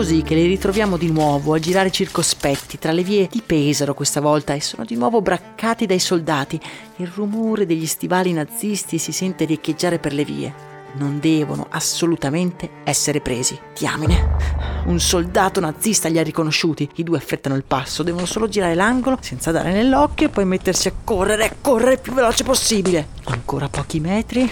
Così 0.02 0.22
che 0.22 0.34
li 0.34 0.48
ritroviamo 0.48 0.96
di 0.96 1.12
nuovo 1.12 1.54
a 1.54 1.60
girare 1.60 1.92
circospetti 1.92 2.76
tra 2.76 2.90
le 2.90 3.04
vie 3.04 3.28
di 3.30 3.40
Pesaro 3.40 3.94
questa 3.94 4.20
volta 4.20 4.52
e 4.52 4.60
sono 4.60 4.84
di 4.84 4.96
nuovo 4.96 5.22
braccati 5.22 5.86
dai 5.86 6.00
soldati. 6.00 6.60
Il 6.96 7.06
rumore 7.06 7.66
degli 7.66 7.86
stivali 7.86 8.32
nazisti 8.32 8.98
si 8.98 9.12
sente 9.12 9.44
riecheggiare 9.44 10.00
per 10.00 10.12
le 10.12 10.24
vie 10.24 10.70
non 10.94 11.20
devono 11.20 11.68
assolutamente 11.70 12.68
essere 12.82 13.20
presi. 13.20 13.56
Diamine. 13.78 14.82
Un 14.86 14.98
soldato 14.98 15.60
nazista 15.60 16.08
li 16.08 16.18
ha 16.18 16.22
riconosciuti. 16.24 16.90
I 16.96 17.04
due 17.04 17.18
affrettano 17.18 17.54
il 17.54 17.62
passo, 17.62 18.02
devono 18.02 18.26
solo 18.26 18.48
girare 18.48 18.74
l'angolo 18.74 19.18
senza 19.20 19.52
dare 19.52 19.72
nell'occhio 19.72 20.26
e 20.26 20.30
poi 20.30 20.44
mettersi 20.44 20.88
a 20.88 20.92
correre, 21.04 21.46
a 21.46 21.54
correre 21.60 21.92
il 21.92 22.00
più 22.00 22.12
veloce 22.12 22.42
possibile. 22.42 23.06
Ancora 23.26 23.68
pochi 23.68 24.00
metri. 24.00 24.50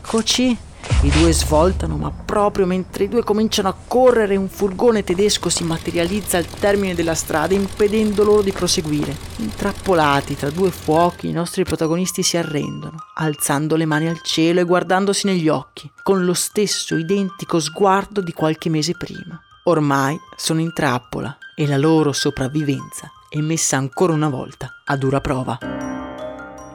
Eccoci. 0.00 0.73
I 1.02 1.10
due 1.10 1.32
svoltano, 1.32 1.96
ma 1.96 2.10
proprio 2.10 2.66
mentre 2.66 3.04
i 3.04 3.08
due 3.08 3.22
cominciano 3.22 3.68
a 3.68 3.76
correre, 3.86 4.36
un 4.36 4.48
furgone 4.48 5.04
tedesco 5.04 5.48
si 5.48 5.64
materializza 5.64 6.38
al 6.38 6.46
termine 6.46 6.94
della 6.94 7.14
strada, 7.14 7.54
impedendo 7.54 8.24
loro 8.24 8.42
di 8.42 8.52
proseguire. 8.52 9.16
Intrappolati 9.36 10.36
tra 10.36 10.50
due 10.50 10.70
fuochi, 10.70 11.28
i 11.28 11.32
nostri 11.32 11.64
protagonisti 11.64 12.22
si 12.22 12.36
arrendono, 12.36 12.96
alzando 13.14 13.76
le 13.76 13.84
mani 13.84 14.08
al 14.08 14.22
cielo 14.22 14.60
e 14.60 14.64
guardandosi 14.64 15.26
negli 15.26 15.48
occhi, 15.48 15.90
con 16.02 16.24
lo 16.24 16.34
stesso 16.34 16.96
identico 16.96 17.60
sguardo 17.60 18.20
di 18.20 18.32
qualche 18.32 18.70
mese 18.70 18.96
prima. 18.96 19.38
Ormai 19.64 20.18
sono 20.36 20.60
in 20.60 20.72
trappola 20.72 21.36
e 21.54 21.66
la 21.66 21.76
loro 21.78 22.12
sopravvivenza 22.12 23.10
è 23.28 23.40
messa 23.40 23.76
ancora 23.76 24.12
una 24.12 24.28
volta 24.28 24.80
a 24.84 24.96
dura 24.96 25.20
prova. 25.20 25.93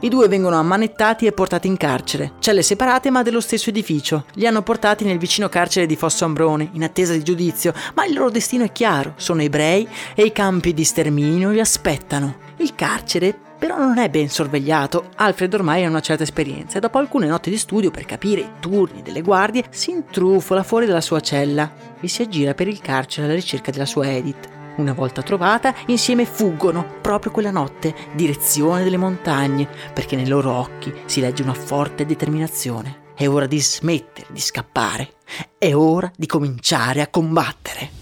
I 0.02 0.08
due 0.08 0.28
vengono 0.28 0.58
ammanettati 0.58 1.26
e 1.26 1.32
portati 1.32 1.66
in 1.66 1.76
carcere, 1.76 2.32
celle 2.38 2.62
separate 2.62 3.10
ma 3.10 3.22
dello 3.22 3.40
stesso 3.40 3.68
edificio. 3.68 4.24
Li 4.36 4.46
hanno 4.46 4.62
portati 4.62 5.04
nel 5.04 5.18
vicino 5.18 5.50
carcere 5.50 5.84
di 5.84 5.94
Fosso 5.94 6.24
Ambrone, 6.24 6.70
in 6.72 6.82
attesa 6.82 7.12
di 7.12 7.22
giudizio, 7.22 7.74
ma 7.92 8.06
il 8.06 8.14
loro 8.14 8.30
destino 8.30 8.64
è 8.64 8.72
chiaro, 8.72 9.12
sono 9.16 9.42
ebrei 9.42 9.86
e 10.14 10.24
i 10.24 10.32
campi 10.32 10.72
di 10.72 10.84
sterminio 10.84 11.50
li 11.50 11.60
aspettano. 11.60 12.36
Il 12.56 12.74
carcere 12.74 13.38
però 13.58 13.76
non 13.76 13.98
è 13.98 14.08
ben 14.08 14.30
sorvegliato. 14.30 15.10
Alfred 15.16 15.52
ormai 15.52 15.84
ha 15.84 15.88
una 15.90 16.00
certa 16.00 16.22
esperienza 16.22 16.78
e 16.78 16.80
dopo 16.80 16.96
alcune 16.96 17.26
notti 17.26 17.50
di 17.50 17.58
studio 17.58 17.90
per 17.90 18.06
capire 18.06 18.40
i 18.40 18.50
turni 18.58 19.02
delle 19.02 19.20
guardie 19.20 19.64
si 19.68 19.90
intrufola 19.90 20.62
fuori 20.62 20.86
dalla 20.86 21.02
sua 21.02 21.20
cella 21.20 21.70
e 22.00 22.08
si 22.08 22.22
aggira 22.22 22.54
per 22.54 22.68
il 22.68 22.80
carcere 22.80 23.26
alla 23.26 23.34
ricerca 23.34 23.70
della 23.70 23.84
sua 23.84 24.10
Edith. 24.10 24.59
Una 24.80 24.94
volta 24.94 25.20
trovata, 25.20 25.74
insieme 25.88 26.24
fuggono, 26.24 26.86
proprio 27.02 27.30
quella 27.30 27.50
notte, 27.50 27.94
direzione 28.14 28.82
delle 28.82 28.96
montagne, 28.96 29.68
perché 29.92 30.16
nei 30.16 30.26
loro 30.26 30.52
occhi 30.52 30.90
si 31.04 31.20
legge 31.20 31.42
una 31.42 31.52
forte 31.52 32.06
determinazione. 32.06 33.12
È 33.14 33.28
ora 33.28 33.46
di 33.46 33.60
smettere 33.60 34.28
di 34.30 34.40
scappare, 34.40 35.16
è 35.58 35.74
ora 35.74 36.10
di 36.16 36.24
cominciare 36.24 37.02
a 37.02 37.08
combattere. 37.08 37.99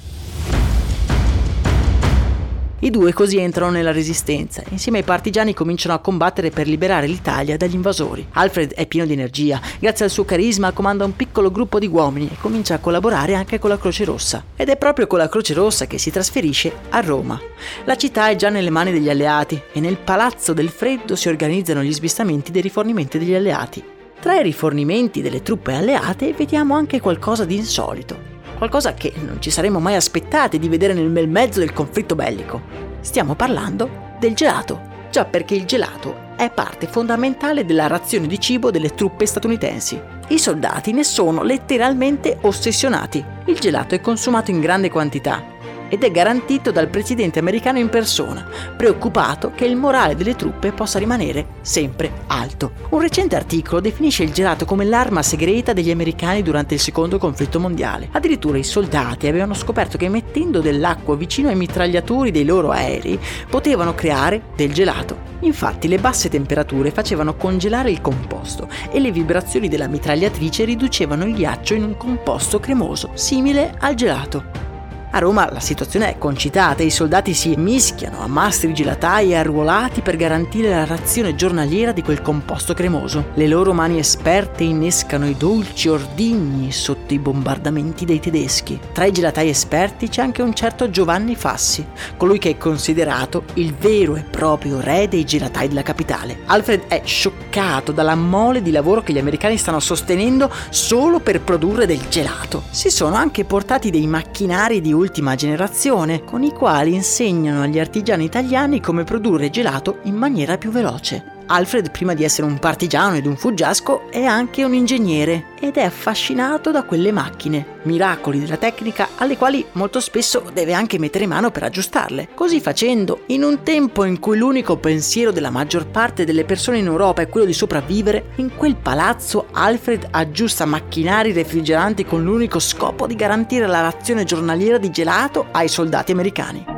I 2.81 2.91
due 2.91 3.13
così 3.13 3.39
entrano 3.39 3.73
nella 3.73 3.91
resistenza. 3.91 4.63
Insieme 4.69 4.99
ai 4.99 5.05
partigiani 5.05 5.53
cominciano 5.53 5.95
a 5.95 5.99
combattere 5.99 6.51
per 6.51 6.69
liberare 6.69 7.09
l'Italia 7.09 7.57
dagli 7.57 7.75
invasori. 7.75 8.25
Alfred 8.35 8.73
è 8.75 8.87
pieno 8.87 9.05
di 9.05 9.15
energia, 9.15 9.61
grazie 9.81 10.05
al 10.05 10.13
suo 10.13 10.25
carisma 10.25 10.71
comanda 10.71 11.05
un 11.05 11.17
piccolo 11.17 11.51
gruppo 11.51 11.81
di 11.81 11.89
uomini 11.89 12.29
e 12.33 12.37
comincia 12.41 12.75
a 12.75 12.79
collaborare 12.79 13.35
anche 13.35 13.59
con 13.59 13.71
la 13.71 13.79
Croce 13.79 14.05
Rossa. 14.05 14.45
Ed 14.55 14.69
è 14.69 14.77
proprio 14.77 15.09
con 15.09 15.19
la 15.19 15.29
Croce 15.29 15.55
Rossa 15.55 15.89
che 15.89 15.99
si 15.99 16.13
trasferisce 16.13 16.73
a 16.91 17.01
Roma. 17.01 17.41
La 17.85 17.97
città 17.97 18.29
è 18.29 18.37
già 18.37 18.49
nelle 18.49 18.71
mani 18.71 18.93
degli 18.93 19.11
alleati 19.11 19.61
e 19.73 19.81
nel 19.81 19.97
Palazzo 19.97 20.53
del 20.53 20.69
Freddo 20.69 21.17
si 21.17 21.27
organizzano 21.27 21.83
gli 21.83 21.93
smistamenti 21.93 22.53
dei 22.53 22.63
rifornimenti 22.63 23.19
degli 23.19 23.35
alleati. 23.35 23.83
Tra 24.21 24.39
i 24.39 24.43
rifornimenti 24.45 25.21
delle 25.21 25.43
truppe 25.43 25.75
alleate 25.75 26.33
vediamo 26.33 26.77
anche 26.77 27.01
qualcosa 27.01 27.45
di 27.45 27.57
insolito 27.57 28.37
qualcosa 28.59 28.93
che 28.93 29.13
non 29.25 29.41
ci 29.41 29.51
saremmo 29.51 29.79
mai 29.79 29.95
aspettati 29.95 30.59
di 30.59 30.69
vedere 30.69 30.93
nel 30.93 31.09
bel 31.09 31.29
mezzo 31.29 31.61
del 31.61 31.73
conflitto 31.73 32.15
bellico. 32.15 32.61
Stiamo 33.01 33.35
parlando 33.35 34.17
del 34.19 34.35
gelato, 34.35 34.81
già 35.11 35.25
perché 35.25 35.55
il 35.55 35.65
gelato 35.65 36.27
è 36.37 36.51
parte 36.51 36.87
fondamentale 36.87 37.65
della 37.65 37.87
razione 37.87 38.27
di 38.27 38.39
cibo 38.39 38.71
delle 38.71 38.95
truppe 38.95 39.25
statunitensi. 39.27 40.01
I 40.29 40.39
soldati 40.39 40.93
ne 40.93 41.05
sono 41.05 41.43
letteralmente 41.43 42.37
ossessionati. 42.43 43.25
Il 43.47 43.59
gelato 43.59 43.95
è 43.95 44.01
consumato 44.01 44.51
in 44.51 44.61
grande 44.61 44.91
quantità 44.91 45.57
ed 45.89 46.05
è 46.05 46.11
garantito 46.11 46.71
dal 46.71 46.89
presidente 46.89 47.39
americano 47.39 47.79
in 47.79 47.89
persona, 47.89 48.47
preoccupato 48.77 49.53
che 49.55 49.65
il 49.65 49.77
morale 49.77 50.15
delle 50.15 50.37
truppe 50.37 50.73
possa 50.73 50.99
rimanere 50.99 51.47
sempre 51.61 52.11
alto. 52.29 52.73
Un 52.91 53.01
recente 53.01 53.37
articolo 53.37 53.81
definisce 53.81 54.23
il 54.23 54.33
gelato 54.33 54.65
come 54.65 54.85
l'arma 54.85 55.23
segreta 55.23 55.73
degli 55.73 55.91
americani 55.91 56.43
durante 56.43 56.75
il 56.75 56.81
secondo 56.81 57.19
conflitto 57.19 57.61
mondiale. 57.61 58.09
Addirittura 58.13 58.59
i 58.59 58.65
soldati 58.65 59.27
avevano 59.27 59.55
scoperto 59.55 59.99
che 59.99 60.09
mettendo 60.09 60.61
dell'acqua 60.61 61.17
vicino 61.17 61.49
ai 61.49 61.57
mitragliatori 61.57 62.31
dei 62.31 62.45
loro 62.45 62.71
aerei 62.71 63.19
potevano 63.49 63.95
creare 63.95 64.43
del 64.57 64.73
gelato. 64.73 65.37
Infatti 65.41 65.87
le 65.89 65.99
basse 65.99 66.29
temperature 66.29 66.91
facevano 66.91 67.35
congelare 67.37 67.91
il 67.91 68.01
composto 68.01 68.69
e 68.91 68.99
le 68.99 69.13
vibrazioni 69.13 69.69
della 69.69 69.87
mitragliatrice 69.87 70.65
riducevano 70.65 71.25
il 71.25 71.35
ghiaccio 71.35 71.75
in 71.75 71.85
un 71.85 71.97
composto 71.97 72.59
cremoso, 72.59 73.11
simile 73.15 73.75
al 73.79 73.95
gelato. 73.95 74.68
A 75.11 75.21
Roma 75.21 75.51
la 75.51 75.59
situazione 75.59 76.11
è 76.11 76.19
concitata, 76.19 76.83
i 76.83 76.91
soldati 76.91 77.33
si 77.33 77.55
mischiano 77.57 78.21
a 78.21 78.27
mastri 78.27 78.75
gelatai 78.75 79.31
e 79.31 79.37
arruolati 79.37 80.03
per 80.03 80.17
garantire 80.17 80.69
la 80.69 80.85
razione 80.85 81.35
giornaliera 81.35 81.93
di 81.93 82.03
quel 82.03 82.21
composto 82.21 82.75
cremoso. 82.75 83.29
Le 83.33 83.47
loro 83.47 83.73
mani 83.73 83.99
esperte 83.99 84.65
innescano 84.65 85.27
i 85.27 85.35
dolci 85.35 85.89
ordigni 85.89 86.71
sotto 86.73 87.15
i 87.15 87.19
bombardamenti 87.19 88.05
dei 88.05 88.21
tedeschi. 88.21 88.79
Tra 88.93 89.07
i 89.07 89.13
gelatai 89.13 89.49
esperti 89.49 90.09
c'è 90.09 90.21
anche 90.21 90.43
un 90.43 90.53
certo 90.53 90.91
Giovanni 90.91 91.35
Fassi, 91.37 91.87
colui 92.19 92.39
che 92.39 92.51
è 92.51 92.59
considerato 92.59 93.45
il 93.55 93.75
vero 93.75 94.15
e 94.15 94.23
proprio 94.23 94.79
re 94.79 95.09
dei 95.09 95.25
gelatai 95.25 95.69
della 95.69 95.83
capitale. 95.83 96.41
Alfred 96.45 96.83
è 96.87 97.01
scioccato 97.03 97.93
dalla 97.93 98.15
mole 98.15 98.61
di 98.61 98.71
lavoro 98.71 99.03
che 99.03 99.15
gli 99.15 99.19
americani 99.19 99.57
stanno 99.57 99.81
sostenendo 99.81 100.53
solo 100.69 101.19
per 101.19 101.41
produrre 101.41 101.87
del 101.87 102.09
gelato. 102.11 102.65
Si 102.71 102.91
sono 102.91 103.17
anche 103.17 103.47
portati 103.47 103.89
dei 103.89 104.07
macchinari 104.07 104.83
di 104.83 104.97
ultima 104.99 105.35
generazione, 105.35 106.25
con 106.25 106.43
i 106.43 106.53
quali 106.53 106.95
insegnano 106.95 107.63
agli 107.63 107.79
artigiani 107.79 108.25
italiani 108.25 108.81
come 108.81 109.05
produrre 109.05 109.49
gelato 109.49 110.01
in 110.03 110.15
maniera 110.15 110.59
più 110.59 110.71
veloce. 110.71 111.38
Alfred, 111.51 111.91
prima 111.91 112.13
di 112.13 112.25
essere 112.25 112.47
un 112.47 112.59
partigiano 112.59 113.17
ed 113.17 113.25
un 113.25 113.37
fuggiasco, 113.37 114.11
è 114.11 114.23
anche 114.25 114.65
un 114.65 114.75
ingegnere 114.75 115.47
ed 115.59 115.77
è 115.77 115.83
affascinato 115.83 116.71
da 116.71 116.83
quelle 116.83 117.11
macchine, 117.11 117.79
miracoli 117.83 118.39
della 118.39 118.59
tecnica 118.59 119.09
alle 119.17 119.39
quali 119.39 119.65
molto 119.73 119.99
spesso 119.99 120.45
deve 120.53 120.75
anche 120.75 120.99
mettere 120.99 121.27
mano 121.27 121.51
per 121.51 121.63
aggiustarle. 121.63 122.29
Così 122.35 122.61
facendo, 122.61 123.23
in 123.27 123.43
un 123.43 123.63
tempo 123.63 124.05
in 124.05 124.21
cui 124.21 124.37
l'unico 124.37 124.77
pensiero 124.77 125.33
della 125.33 125.51
maggior 125.51 125.87
parte 125.87 126.25
delle 126.25 126.45
persone 126.45 126.79
in 126.79 126.87
Europa 126.87 127.23
è 127.23 127.29
quello 127.29 127.47
di 127.47 127.55
sopravvivere, 127.55 128.33
in 128.37 128.55
quel 128.55 128.77
palazzo 128.77 129.47
Alfred 129.53 130.09
aggiusta 130.11 130.67
macchinari 130.67 131.33
refrigeranti 131.33 132.05
con 132.05 132.23
l'unico 132.23 132.59
scopo 132.59 133.07
di 133.07 133.17
garantire 133.17 133.67
la 133.67 133.81
razione 133.81 134.25
giornaliera 134.25 134.77
di 134.77 134.91
gelato 134.91 135.47
ai 135.53 135.69
soldati 135.69 136.13
americani. 136.13 136.78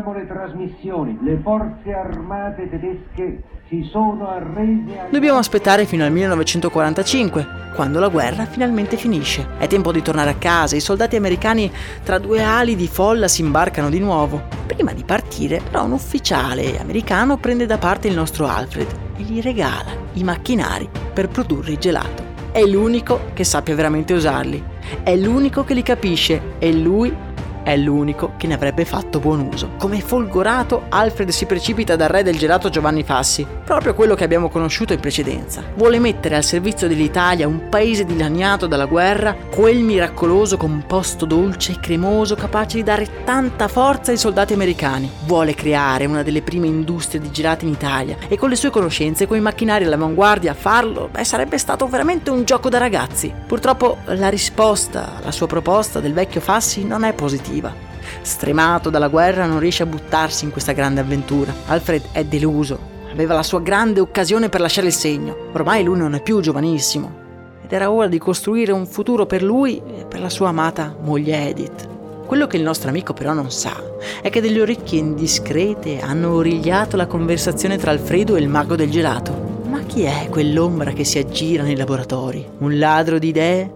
Interrompiamo 0.00 0.12
le 0.14 0.26
trasmissioni. 0.26 1.18
Le 1.22 1.38
forze 1.42 1.92
armate 1.92 2.68
tedesche 2.70 3.42
si 3.68 3.86
sono 3.90 4.28
arrese 4.28 4.98
a... 4.98 5.06
Dobbiamo 5.10 5.38
aspettare 5.38 5.84
fino 5.84 6.04
al 6.04 6.10
1945, 6.10 7.46
quando 7.74 8.00
la 8.00 8.08
guerra 8.08 8.46
finalmente 8.46 8.96
finisce. 8.96 9.46
È 9.58 9.66
tempo 9.66 9.92
di 9.92 10.00
tornare 10.00 10.30
a 10.30 10.34
casa, 10.34 10.76
i 10.76 10.80
soldati 10.80 11.16
americani 11.16 11.70
tra 12.02 12.18
due 12.18 12.42
ali 12.42 12.76
di 12.76 12.88
folla 12.88 13.28
si 13.28 13.42
imbarcano 13.42 13.90
di 13.90 14.00
nuovo. 14.00 14.42
Prima 14.66 14.92
di 14.92 15.04
partire, 15.04 15.60
però, 15.70 15.84
un 15.84 15.92
ufficiale 15.92 16.80
americano 16.80 17.36
prende 17.36 17.66
da 17.66 17.76
parte 17.76 18.08
il 18.08 18.14
nostro 18.14 18.46
Alfred 18.46 18.88
e 19.18 19.22
gli 19.22 19.42
regala 19.42 19.90
i 20.14 20.24
macchinari 20.24 20.88
per 21.12 21.28
produrre 21.28 21.72
il 21.72 21.78
gelato. 21.78 22.28
È 22.52 22.64
l'unico 22.64 23.30
che 23.34 23.44
sappia 23.44 23.74
veramente 23.74 24.12
usarli, 24.12 24.62
è 25.04 25.14
l'unico 25.14 25.62
che 25.62 25.74
li 25.74 25.82
capisce 25.82 26.54
e 26.58 26.72
lui 26.72 27.14
è 27.62 27.76
l'unico 27.76 28.32
che 28.36 28.46
ne 28.46 28.54
avrebbe 28.54 28.84
fatto 28.84 29.18
buon 29.18 29.48
uso. 29.52 29.70
Come 29.78 30.00
folgorato, 30.00 30.84
Alfred 30.88 31.30
si 31.30 31.46
precipita 31.46 31.96
dal 31.96 32.08
re 32.08 32.22
del 32.22 32.38
gelato 32.38 32.68
Giovanni 32.68 33.02
Fassi, 33.02 33.46
proprio 33.64 33.94
quello 33.94 34.14
che 34.14 34.24
abbiamo 34.24 34.48
conosciuto 34.48 34.92
in 34.92 35.00
precedenza. 35.00 35.62
Vuole 35.74 35.98
mettere 35.98 36.36
al 36.36 36.44
servizio 36.44 36.88
dell'Italia, 36.88 37.46
un 37.46 37.68
paese 37.68 38.04
dilaniato 38.04 38.66
dalla 38.66 38.86
guerra, 38.86 39.34
quel 39.50 39.78
miracoloso 39.78 40.56
composto 40.56 41.26
dolce 41.26 41.72
e 41.72 41.80
cremoso 41.80 42.34
capace 42.34 42.76
di 42.76 42.82
dare 42.82 43.24
tanta 43.24 43.68
forza 43.68 44.10
ai 44.10 44.16
soldati 44.16 44.52
americani. 44.52 45.10
Vuole 45.24 45.54
creare 45.54 46.06
una 46.06 46.22
delle 46.22 46.42
prime 46.42 46.66
industrie 46.66 47.20
di 47.20 47.30
gelati 47.30 47.66
in 47.66 47.72
Italia 47.72 48.16
e 48.28 48.36
con 48.36 48.48
le 48.48 48.56
sue 48.56 48.70
conoscenze, 48.70 49.26
con 49.26 49.36
i 49.36 49.40
macchinari 49.40 49.84
all'avanguardia, 49.84 50.54
farlo, 50.54 51.08
beh, 51.10 51.24
sarebbe 51.24 51.58
stato 51.58 51.86
veramente 51.88 52.30
un 52.30 52.44
gioco 52.44 52.68
da 52.68 52.78
ragazzi. 52.78 53.32
Purtroppo 53.46 53.98
la 54.06 54.28
risposta 54.28 55.16
alla 55.20 55.32
sua 55.32 55.46
proposta 55.46 56.00
del 56.00 56.12
vecchio 56.12 56.40
Fassi 56.40 56.84
non 56.84 57.04
è 57.04 57.12
positiva 57.12 57.48
positiva. 57.50 57.74
Stremato 58.22 58.90
dalla 58.90 59.08
guerra 59.08 59.46
non 59.46 59.58
riesce 59.58 59.82
a 59.82 59.86
buttarsi 59.86 60.44
in 60.44 60.52
questa 60.52 60.72
grande 60.72 61.00
avventura. 61.00 61.52
Alfred 61.66 62.04
è 62.12 62.24
deluso. 62.24 62.88
Aveva 63.12 63.34
la 63.34 63.42
sua 63.42 63.60
grande 63.60 64.00
occasione 64.00 64.48
per 64.48 64.60
lasciare 64.60 64.86
il 64.86 64.92
segno. 64.92 65.48
Ormai 65.52 65.82
lui 65.82 65.98
non 65.98 66.14
è 66.14 66.22
più 66.22 66.40
giovanissimo. 66.40 67.18
ed 67.62 67.72
era 67.72 67.90
ora 67.90 68.08
di 68.08 68.18
costruire 68.18 68.72
un 68.72 68.86
futuro 68.86 69.26
per 69.26 69.42
lui 69.42 69.76
e 69.78 70.04
per 70.04 70.20
la 70.20 70.28
sua 70.28 70.48
amata 70.48 70.96
moglie 71.00 71.48
Edith. 71.48 71.88
Quello 72.26 72.46
che 72.46 72.56
il 72.56 72.62
nostro 72.62 72.88
amico 72.88 73.12
però 73.12 73.32
non 73.32 73.50
sa 73.50 73.74
è 74.22 74.30
che 74.30 74.40
delle 74.40 74.60
orecchie 74.60 75.00
indiscrete 75.00 76.00
hanno 76.00 76.32
origliato 76.32 76.96
la 76.96 77.06
conversazione 77.06 77.76
tra 77.76 77.90
Alfredo 77.90 78.36
e 78.36 78.40
il 78.40 78.48
mago 78.48 78.76
del 78.76 78.90
gelato. 78.90 79.58
Ma 79.68 79.80
chi 79.80 80.02
è 80.02 80.28
quell'ombra 80.30 80.92
che 80.92 81.04
si 81.04 81.18
aggira 81.18 81.64
nei 81.64 81.76
laboratori? 81.76 82.46
Un 82.58 82.78
ladro 82.78 83.18
di 83.18 83.28
idee? 83.28 83.74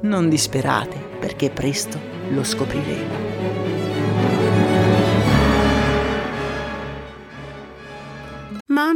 Non 0.00 0.28
disperate, 0.28 0.96
perché 1.18 1.50
presto 1.50 2.17
lo 2.30 2.44
scopriremo. 2.44 3.27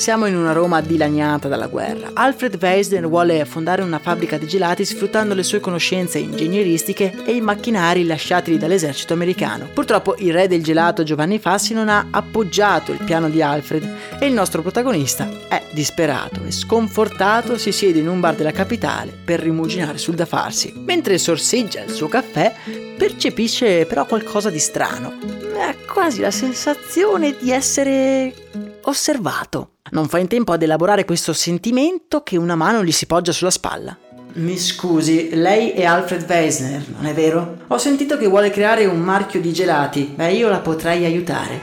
Siamo 0.00 0.24
in 0.24 0.34
una 0.34 0.52
Roma 0.52 0.80
dilaniata 0.80 1.46
dalla 1.46 1.66
guerra. 1.66 2.12
Alfred 2.14 2.56
Weisner 2.58 3.06
vuole 3.06 3.44
fondare 3.44 3.82
una 3.82 3.98
fabbrica 3.98 4.38
di 4.38 4.46
gelati 4.46 4.82
sfruttando 4.82 5.34
le 5.34 5.42
sue 5.42 5.60
conoscenze 5.60 6.18
ingegneristiche 6.18 7.22
e 7.26 7.32
i 7.32 7.42
macchinari 7.42 8.06
lasciatili 8.06 8.56
dall'esercito 8.56 9.12
americano. 9.12 9.68
Purtroppo 9.74 10.14
il 10.16 10.32
re 10.32 10.48
del 10.48 10.62
gelato 10.62 11.02
Giovanni 11.02 11.38
Fassi 11.38 11.74
non 11.74 11.90
ha 11.90 12.06
appoggiato 12.10 12.92
il 12.92 13.04
piano 13.04 13.28
di 13.28 13.42
Alfred 13.42 13.96
e 14.18 14.26
il 14.26 14.32
nostro 14.32 14.62
protagonista 14.62 15.28
è 15.48 15.66
disperato 15.72 16.44
e 16.46 16.50
sconfortato 16.50 17.58
si 17.58 17.70
siede 17.70 17.98
in 17.98 18.08
un 18.08 18.20
bar 18.20 18.36
della 18.36 18.52
capitale 18.52 19.12
per 19.22 19.40
rimuginare 19.40 19.98
sul 19.98 20.14
da 20.14 20.24
farsi. 20.24 20.72
Mentre 20.82 21.18
sorseggia 21.18 21.82
il 21.82 21.90
suo 21.90 22.08
caffè, 22.08 22.54
percepisce 22.96 23.84
però 23.84 24.06
qualcosa 24.06 24.48
di 24.48 24.60
strano. 24.60 25.49
Ha 25.60 25.74
quasi 25.92 26.20
la 26.20 26.30
sensazione 26.30 27.36
di 27.38 27.50
essere 27.50 28.34
osservato. 28.82 29.72
Non 29.90 30.08
fa 30.08 30.18
in 30.18 30.26
tempo 30.26 30.52
ad 30.52 30.62
elaborare 30.62 31.04
questo 31.04 31.34
sentimento 31.34 32.22
che 32.22 32.38
una 32.38 32.54
mano 32.54 32.82
gli 32.82 32.92
si 32.92 33.04
poggia 33.04 33.30
sulla 33.30 33.50
spalla. 33.50 33.96
Mi 34.32 34.56
scusi, 34.56 35.34
lei 35.34 35.72
è 35.72 35.84
Alfred 35.84 36.24
Weisner, 36.26 36.82
non 36.96 37.04
è 37.04 37.12
vero? 37.12 37.58
Ho 37.66 37.76
sentito 37.76 38.16
che 38.16 38.26
vuole 38.26 38.50
creare 38.50 38.86
un 38.86 39.00
marchio 39.00 39.40
di 39.40 39.52
gelati. 39.52 40.12
Beh, 40.14 40.32
io 40.32 40.48
la 40.48 40.60
potrei 40.60 41.04
aiutare. 41.04 41.60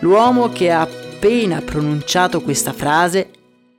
L'uomo 0.00 0.50
che 0.50 0.70
ha 0.70 0.82
appena 0.82 1.60
pronunciato 1.62 2.40
questa 2.40 2.72
frase 2.72 3.30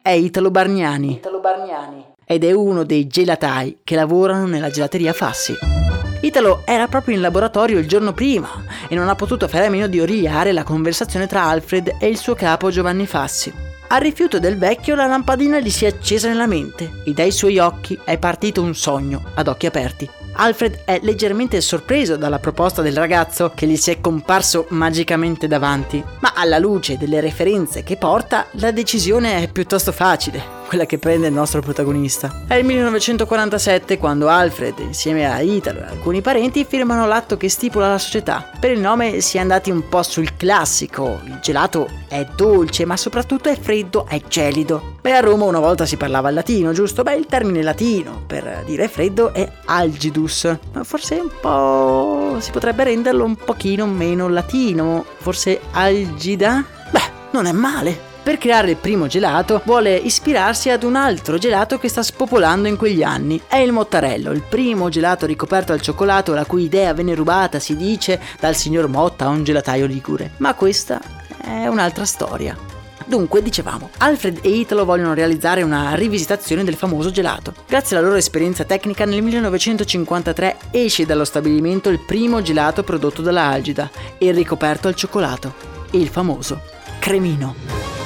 è 0.01 0.09
Italo 0.09 0.51
Bargnani. 0.51 1.13
Italo 1.13 1.39
Bargnani. 1.39 2.03
Ed 2.25 2.43
è 2.43 2.51
uno 2.51 2.83
dei 2.83 3.07
gelatai 3.07 3.77
che 3.85 3.95
lavorano 3.95 4.47
nella 4.47 4.69
gelateria 4.69 5.13
Fassi. 5.13 5.76
Italo 6.21 6.63
era 6.65 6.87
proprio 6.87 7.15
in 7.15 7.21
laboratorio 7.21 7.77
il 7.77 7.87
giorno 7.87 8.11
prima 8.11 8.63
e 8.87 8.95
non 8.95 9.07
ha 9.07 9.15
potuto 9.15 9.47
fare 9.47 9.67
a 9.67 9.69
meno 9.69 9.87
di 9.87 9.99
origliare 9.99 10.51
la 10.51 10.63
conversazione 10.63 11.27
tra 11.27 11.43
Alfred 11.43 11.97
e 11.99 12.07
il 12.07 12.17
suo 12.17 12.33
capo 12.33 12.71
Giovanni 12.71 13.05
Fassi. 13.05 13.53
Al 13.89 14.01
rifiuto 14.01 14.39
del 14.39 14.57
vecchio 14.57 14.95
la 14.95 15.05
lampadina 15.05 15.59
gli 15.59 15.69
si 15.69 15.85
è 15.85 15.89
accesa 15.89 16.27
nella 16.27 16.47
mente 16.47 17.01
e 17.05 17.13
dai 17.13 17.31
suoi 17.31 17.59
occhi 17.59 17.97
è 18.03 18.17
partito 18.17 18.61
un 18.61 18.75
sogno 18.75 19.31
ad 19.35 19.47
occhi 19.47 19.65
aperti. 19.67 20.09
Alfred 20.39 20.81
è 20.85 20.99
leggermente 21.01 21.59
sorpreso 21.61 22.15
dalla 22.15 22.39
proposta 22.39 22.81
del 22.83 22.95
ragazzo 22.95 23.51
che 23.55 23.65
gli 23.65 23.75
si 23.75 23.89
è 23.89 23.99
comparso 23.99 24.67
magicamente 24.69 25.47
davanti, 25.47 26.03
ma 26.19 26.33
alla 26.35 26.59
luce 26.59 26.97
delle 26.97 27.19
referenze 27.21 27.83
che 27.83 27.97
porta 27.97 28.45
la 28.51 28.71
decisione 28.71 29.41
è 29.41 29.51
piuttosto 29.51 29.91
facile 29.91 30.57
quella 30.67 30.85
che 30.85 30.97
prende 30.97 31.27
il 31.27 31.33
nostro 31.33 31.61
protagonista. 31.61 32.43
È 32.45 32.55
il 32.55 32.65
1947 32.65 33.97
quando 33.97 34.27
Alfred, 34.27 34.77
insieme 34.79 35.31
a 35.31 35.39
Italo 35.39 35.79
e 35.79 35.83
alcuni 35.83 36.21
parenti, 36.21 36.65
firmano 36.65 37.07
l'atto 37.07 37.37
che 37.37 37.49
stipula 37.49 37.89
la 37.89 37.97
società. 37.97 38.51
Per 38.59 38.69
il 38.69 38.79
nome 38.79 39.21
si 39.21 39.37
è 39.37 39.39
andati 39.39 39.71
un 39.71 39.87
po' 39.87 40.03
sul 40.03 40.35
classico, 40.35 41.21
il 41.25 41.39
gelato 41.41 41.89
è 42.07 42.27
dolce 42.35 42.85
ma 42.85 42.97
soprattutto 42.97 43.49
è 43.49 43.57
freddo, 43.57 44.05
è 44.07 44.21
gelido. 44.27 44.96
Beh, 45.07 45.13
a 45.13 45.19
Roma 45.21 45.45
una 45.45 45.59
volta 45.59 45.85
si 45.85 45.95
parlava 45.95 46.27
il 46.27 46.35
latino, 46.35 46.73
giusto? 46.73 47.01
Beh, 47.01 47.15
il 47.15 47.27
termine 47.27 47.61
latino 47.61 48.23
per 48.27 48.63
dire 48.65 48.89
freddo 48.89 49.33
è 49.33 49.49
algidus. 49.63 50.53
Forse 50.83 51.15
un 51.15 51.29
po' 51.39 52.35
si 52.41 52.51
potrebbe 52.51 52.83
renderlo 52.83 53.23
un 53.23 53.37
pochino 53.37 53.85
meno 53.85 54.27
latino, 54.27 55.05
forse 55.19 55.61
algida? 55.71 56.61
Beh, 56.91 57.09
non 57.31 57.45
è 57.45 57.53
male. 57.53 57.97
Per 58.21 58.37
creare 58.37 58.71
il 58.71 58.75
primo 58.75 59.07
gelato 59.07 59.61
vuole 59.63 59.95
ispirarsi 59.95 60.71
ad 60.71 60.83
un 60.83 60.97
altro 60.97 61.37
gelato 61.37 61.79
che 61.79 61.87
sta 61.87 62.03
spopolando 62.03 62.67
in 62.67 62.75
quegli 62.75 63.01
anni. 63.01 63.41
È 63.47 63.55
il 63.55 63.71
Mottarello, 63.71 64.33
il 64.33 64.43
primo 64.43 64.89
gelato 64.89 65.25
ricoperto 65.25 65.71
al 65.71 65.79
cioccolato 65.79 66.33
la 66.33 66.43
cui 66.43 66.63
idea 66.63 66.93
venne 66.93 67.15
rubata, 67.15 67.59
si 67.59 67.77
dice, 67.77 68.19
dal 68.41 68.57
signor 68.57 68.89
Motta 68.89 69.23
a 69.23 69.29
un 69.29 69.45
gelataio 69.45 69.85
ligure. 69.85 70.31
Ma 70.39 70.53
questa 70.53 70.99
è 71.41 71.67
un'altra 71.67 72.03
storia. 72.03 72.66
Dunque, 73.07 73.41
dicevamo, 73.41 73.89
Alfred 73.99 74.39
e 74.41 74.49
Italo 74.49 74.83
vogliono 74.83 75.13
realizzare 75.13 75.61
una 75.61 75.95
rivisitazione 75.95 76.65
del 76.65 76.75
famoso 76.75 77.09
gelato. 77.09 77.53
Grazie 77.65 77.95
alla 77.95 78.05
loro 78.05 78.19
esperienza 78.19 78.65
tecnica, 78.65 79.05
nel 79.05 79.21
1953 79.21 80.57
esce 80.71 81.05
dallo 81.05 81.23
stabilimento 81.23 81.87
il 81.87 81.99
primo 81.99 82.41
gelato 82.41 82.83
prodotto 82.83 83.21
dalla 83.21 83.43
Algida, 83.43 83.89
il 84.17 84.33
ricoperto 84.33 84.89
al 84.89 84.95
cioccolato, 84.95 85.53
il 85.91 86.09
famoso 86.09 86.59
cremino. 86.99 87.96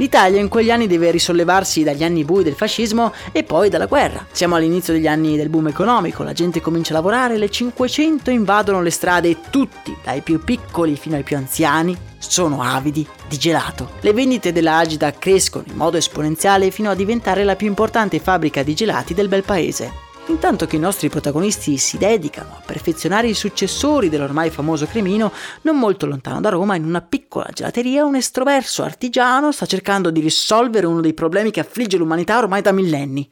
L'Italia 0.00 0.40
in 0.40 0.48
quegli 0.48 0.70
anni 0.70 0.86
deve 0.86 1.10
risollevarsi 1.10 1.82
dagli 1.82 2.02
anni 2.02 2.24
bui 2.24 2.42
del 2.42 2.54
fascismo 2.54 3.12
e 3.32 3.42
poi 3.42 3.68
dalla 3.68 3.84
guerra. 3.84 4.26
Siamo 4.32 4.54
all'inizio 4.54 4.94
degli 4.94 5.06
anni 5.06 5.36
del 5.36 5.50
boom 5.50 5.68
economico, 5.68 6.22
la 6.22 6.32
gente 6.32 6.62
comincia 6.62 6.92
a 6.92 6.96
lavorare, 6.96 7.36
le 7.36 7.50
500 7.50 8.30
invadono 8.30 8.80
le 8.80 8.88
strade 8.88 9.28
e 9.28 9.36
tutti, 9.50 9.94
dai 10.02 10.22
più 10.22 10.42
piccoli 10.42 10.96
fino 10.96 11.16
ai 11.16 11.22
più 11.22 11.36
anziani, 11.36 11.94
sono 12.16 12.62
avidi 12.62 13.06
di 13.28 13.36
gelato. 13.36 13.90
Le 14.00 14.14
vendite 14.14 14.52
della 14.52 14.78
Agida 14.78 15.12
crescono 15.12 15.66
in 15.68 15.76
modo 15.76 15.98
esponenziale 15.98 16.70
fino 16.70 16.88
a 16.88 16.94
diventare 16.94 17.44
la 17.44 17.54
più 17.54 17.66
importante 17.66 18.20
fabbrica 18.20 18.62
di 18.62 18.72
gelati 18.72 19.12
del 19.12 19.28
bel 19.28 19.44
paese. 19.44 20.08
Intanto 20.26 20.66
che 20.66 20.76
i 20.76 20.78
nostri 20.78 21.08
protagonisti 21.08 21.76
si 21.76 21.98
dedicano 21.98 22.50
a 22.56 22.62
perfezionare 22.64 23.28
i 23.28 23.34
successori 23.34 24.08
dell'ormai 24.08 24.50
famoso 24.50 24.86
cremino, 24.86 25.32
non 25.62 25.76
molto 25.76 26.06
lontano 26.06 26.40
da 26.40 26.50
Roma, 26.50 26.76
in 26.76 26.84
una 26.84 27.00
piccola 27.00 27.48
gelateria, 27.52 28.04
un 28.04 28.14
estroverso 28.14 28.82
artigiano 28.82 29.50
sta 29.50 29.66
cercando 29.66 30.10
di 30.10 30.20
risolvere 30.20 30.86
uno 30.86 31.00
dei 31.00 31.14
problemi 31.14 31.50
che 31.50 31.60
affligge 31.60 31.96
l'umanità 31.96 32.38
ormai 32.38 32.62
da 32.62 32.72
millenni. 32.72 33.30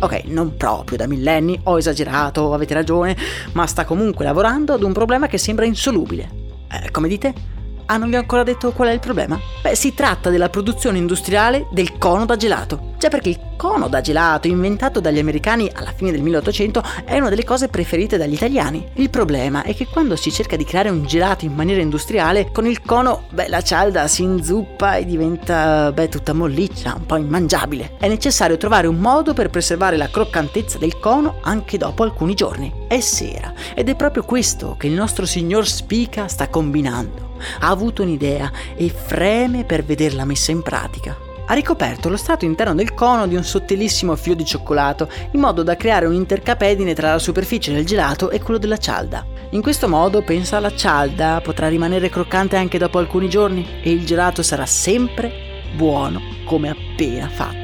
Ok, 0.00 0.24
non 0.24 0.56
proprio 0.56 0.98
da 0.98 1.06
millenni, 1.06 1.60
ho 1.62 1.78
esagerato, 1.78 2.52
avete 2.52 2.74
ragione, 2.74 3.16
ma 3.52 3.66
sta 3.66 3.84
comunque 3.84 4.24
lavorando 4.24 4.72
ad 4.72 4.82
un 4.82 4.92
problema 4.92 5.28
che 5.28 5.38
sembra 5.38 5.64
insolubile. 5.64 6.28
Eh, 6.68 6.90
come 6.90 7.06
dite? 7.06 7.51
Ah, 7.92 7.98
non 7.98 8.08
vi 8.08 8.16
ho 8.16 8.20
ancora 8.20 8.42
detto 8.42 8.72
qual 8.72 8.88
è 8.88 8.92
il 8.92 9.00
problema? 9.00 9.38
Beh, 9.60 9.74
si 9.74 9.92
tratta 9.92 10.30
della 10.30 10.48
produzione 10.48 10.96
industriale 10.96 11.66
del 11.70 11.98
cono 11.98 12.24
da 12.24 12.36
gelato. 12.36 12.94
Già 12.98 13.10
perché 13.10 13.28
il 13.28 13.40
cono 13.54 13.88
da 13.88 14.00
gelato, 14.00 14.46
inventato 14.46 14.98
dagli 14.98 15.18
americani 15.18 15.70
alla 15.74 15.92
fine 15.94 16.10
del 16.10 16.22
1800, 16.22 16.82
è 17.04 17.18
una 17.18 17.28
delle 17.28 17.44
cose 17.44 17.68
preferite 17.68 18.16
dagli 18.16 18.32
italiani. 18.32 18.88
Il 18.94 19.10
problema 19.10 19.62
è 19.62 19.74
che 19.74 19.88
quando 19.88 20.16
si 20.16 20.32
cerca 20.32 20.56
di 20.56 20.64
creare 20.64 20.88
un 20.88 21.04
gelato 21.04 21.44
in 21.44 21.52
maniera 21.52 21.82
industriale, 21.82 22.50
con 22.50 22.64
il 22.66 22.80
cono, 22.80 23.24
beh, 23.28 23.48
la 23.48 23.60
cialda 23.60 24.08
si 24.08 24.22
inzuppa 24.22 24.96
e 24.96 25.04
diventa, 25.04 25.92
beh, 25.92 26.08
tutta 26.08 26.32
molliccia, 26.32 26.94
un 26.96 27.04
po' 27.04 27.16
immangiabile. 27.16 27.96
È 27.98 28.08
necessario 28.08 28.56
trovare 28.56 28.86
un 28.86 28.96
modo 28.96 29.34
per 29.34 29.50
preservare 29.50 29.98
la 29.98 30.08
croccantezza 30.08 30.78
del 30.78 30.98
cono 30.98 31.40
anche 31.42 31.76
dopo 31.76 32.04
alcuni 32.04 32.32
giorni. 32.32 32.72
È 32.88 33.00
sera 33.00 33.52
ed 33.74 33.90
è 33.90 33.96
proprio 33.96 34.22
questo 34.22 34.76
che 34.78 34.86
il 34.86 34.94
nostro 34.94 35.26
signor 35.26 35.66
Spica 35.66 36.26
sta 36.26 36.48
combinando 36.48 37.31
ha 37.60 37.68
avuto 37.68 38.02
un'idea 38.02 38.50
e 38.76 38.88
freme 38.88 39.64
per 39.64 39.84
vederla 39.84 40.24
messa 40.24 40.50
in 40.50 40.62
pratica. 40.62 41.16
Ha 41.46 41.54
ricoperto 41.54 42.08
lo 42.08 42.16
strato 42.16 42.44
interno 42.44 42.74
del 42.74 42.94
cono 42.94 43.26
di 43.26 43.34
un 43.34 43.44
sottilissimo 43.44 44.16
filo 44.16 44.36
di 44.36 44.44
cioccolato, 44.44 45.08
in 45.32 45.40
modo 45.40 45.62
da 45.62 45.76
creare 45.76 46.06
un 46.06 46.14
intercapedine 46.14 46.94
tra 46.94 47.10
la 47.12 47.18
superficie 47.18 47.72
del 47.72 47.84
gelato 47.84 48.30
e 48.30 48.40
quello 48.40 48.58
della 48.58 48.78
cialda. 48.78 49.26
In 49.50 49.60
questo 49.60 49.88
modo, 49.88 50.22
pensa 50.22 50.60
la 50.60 50.74
cialda, 50.74 51.40
potrà 51.42 51.68
rimanere 51.68 52.08
croccante 52.08 52.56
anche 52.56 52.78
dopo 52.78 52.98
alcuni 52.98 53.28
giorni 53.28 53.66
e 53.82 53.90
il 53.90 54.06
gelato 54.06 54.42
sarà 54.42 54.66
sempre 54.66 55.60
buono 55.74 56.20
come 56.44 56.70
appena 56.70 57.28
fatto. 57.28 57.61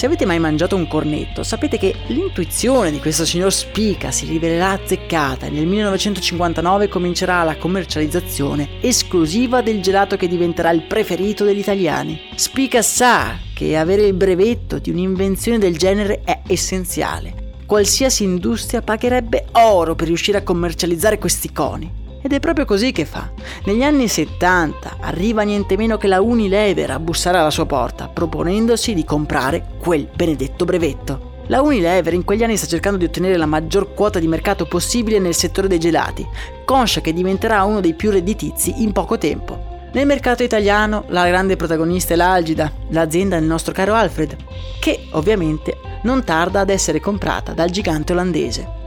Se 0.00 0.06
avete 0.06 0.24
mai 0.24 0.38
mangiato 0.38 0.76
un 0.76 0.88
cornetto, 0.88 1.42
sapete 1.42 1.76
che 1.76 1.94
l'intuizione 2.06 2.90
di 2.90 3.00
questo 3.00 3.26
signor 3.26 3.52
Spica 3.52 4.10
si 4.10 4.24
rivelerà 4.24 4.70
azzeccata 4.70 5.44
e 5.44 5.50
nel 5.50 5.66
1959 5.66 6.88
comincerà 6.88 7.42
la 7.42 7.58
commercializzazione 7.58 8.80
esclusiva 8.80 9.60
del 9.60 9.82
gelato 9.82 10.16
che 10.16 10.26
diventerà 10.26 10.70
il 10.70 10.84
preferito 10.84 11.44
degli 11.44 11.58
italiani. 11.58 12.18
Spica 12.34 12.80
sa 12.80 13.36
che 13.52 13.76
avere 13.76 14.06
il 14.06 14.14
brevetto 14.14 14.78
di 14.78 14.88
un'invenzione 14.88 15.58
del 15.58 15.76
genere 15.76 16.22
è 16.24 16.40
essenziale. 16.46 17.58
Qualsiasi 17.66 18.22
industria 18.22 18.80
pagherebbe 18.80 19.48
oro 19.52 19.94
per 19.94 20.06
riuscire 20.06 20.38
a 20.38 20.42
commercializzare 20.42 21.18
questi 21.18 21.52
coni. 21.52 22.09
Ed 22.22 22.32
è 22.32 22.40
proprio 22.40 22.66
così 22.66 22.92
che 22.92 23.04
fa. 23.04 23.30
Negli 23.64 23.82
anni 23.82 24.06
70 24.06 24.98
arriva 25.00 25.42
niente 25.42 25.76
meno 25.76 25.96
che 25.96 26.06
la 26.06 26.20
Unilever 26.20 26.90
a 26.90 27.00
bussare 27.00 27.38
alla 27.38 27.50
sua 27.50 27.66
porta, 27.66 28.08
proponendosi 28.08 28.92
di 28.92 29.04
comprare 29.04 29.64
quel 29.78 30.08
benedetto 30.14 30.64
brevetto. 30.64 31.28
La 31.46 31.62
Unilever 31.62 32.12
in 32.12 32.24
quegli 32.24 32.44
anni 32.44 32.56
sta 32.56 32.66
cercando 32.66 32.98
di 32.98 33.06
ottenere 33.06 33.36
la 33.36 33.46
maggior 33.46 33.94
quota 33.94 34.18
di 34.18 34.28
mercato 34.28 34.66
possibile 34.66 35.18
nel 35.18 35.34
settore 35.34 35.66
dei 35.66 35.80
gelati, 35.80 36.26
conscia 36.64 37.00
che 37.00 37.12
diventerà 37.12 37.64
uno 37.64 37.80
dei 37.80 37.94
più 37.94 38.10
redditizi 38.10 38.82
in 38.82 38.92
poco 38.92 39.18
tempo. 39.18 39.88
Nel 39.92 40.06
mercato 40.06 40.44
italiano 40.44 41.04
la 41.08 41.26
grande 41.26 41.56
protagonista 41.56 42.14
è 42.14 42.16
l'Algida, 42.16 42.70
l'azienda 42.90 43.36
del 43.38 43.48
nostro 43.48 43.72
caro 43.72 43.94
Alfred, 43.94 44.36
che 44.78 45.08
ovviamente 45.12 45.78
non 46.02 46.22
tarda 46.22 46.60
ad 46.60 46.70
essere 46.70 47.00
comprata 47.00 47.52
dal 47.52 47.70
gigante 47.70 48.12
olandese. 48.12 48.78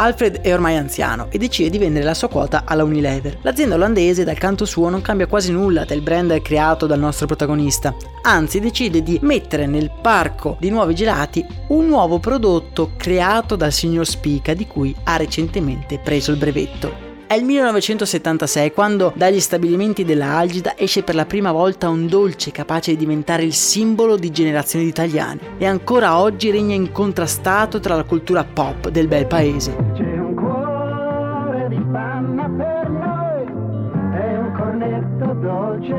Alfred 0.00 0.42
è 0.42 0.52
ormai 0.52 0.76
anziano 0.76 1.26
e 1.28 1.38
decide 1.38 1.70
di 1.70 1.78
vendere 1.78 2.04
la 2.04 2.14
sua 2.14 2.28
quota 2.28 2.62
alla 2.64 2.84
Unilever. 2.84 3.38
L'azienda 3.42 3.74
olandese 3.74 4.22
dal 4.22 4.38
canto 4.38 4.64
suo 4.64 4.88
non 4.88 5.02
cambia 5.02 5.26
quasi 5.26 5.50
nulla 5.50 5.84
del 5.84 6.02
brand 6.02 6.40
creato 6.40 6.86
dal 6.86 7.00
nostro 7.00 7.26
protagonista, 7.26 7.92
anzi 8.22 8.60
decide 8.60 9.02
di 9.02 9.18
mettere 9.22 9.66
nel 9.66 9.90
parco 10.00 10.56
di 10.60 10.70
nuovi 10.70 10.94
gelati 10.94 11.44
un 11.68 11.88
nuovo 11.88 12.20
prodotto 12.20 12.92
creato 12.96 13.56
dal 13.56 13.72
signor 13.72 14.06
Spica 14.06 14.54
di 14.54 14.68
cui 14.68 14.94
ha 15.02 15.16
recentemente 15.16 15.98
preso 15.98 16.30
il 16.30 16.36
brevetto. 16.36 17.07
È 17.28 17.34
il 17.34 17.44
1976 17.44 18.72
quando 18.72 19.12
dagli 19.14 19.38
stabilimenti 19.38 20.02
della 20.02 20.38
Algida 20.38 20.78
esce 20.78 21.02
per 21.02 21.14
la 21.14 21.26
prima 21.26 21.52
volta 21.52 21.90
un 21.90 22.06
dolce 22.06 22.52
capace 22.52 22.92
di 22.92 22.96
diventare 22.96 23.42
il 23.42 23.52
simbolo 23.52 24.16
di 24.16 24.30
generazioni 24.30 24.86
di 24.86 24.90
italiani 24.90 25.40
e 25.58 25.66
ancora 25.66 26.18
oggi 26.18 26.50
regna 26.50 26.74
incontrastato 26.74 27.80
tra 27.80 27.96
la 27.96 28.04
cultura 28.04 28.44
pop 28.44 28.88
del 28.88 29.08
bel 29.08 29.26
paese. 29.26 30.07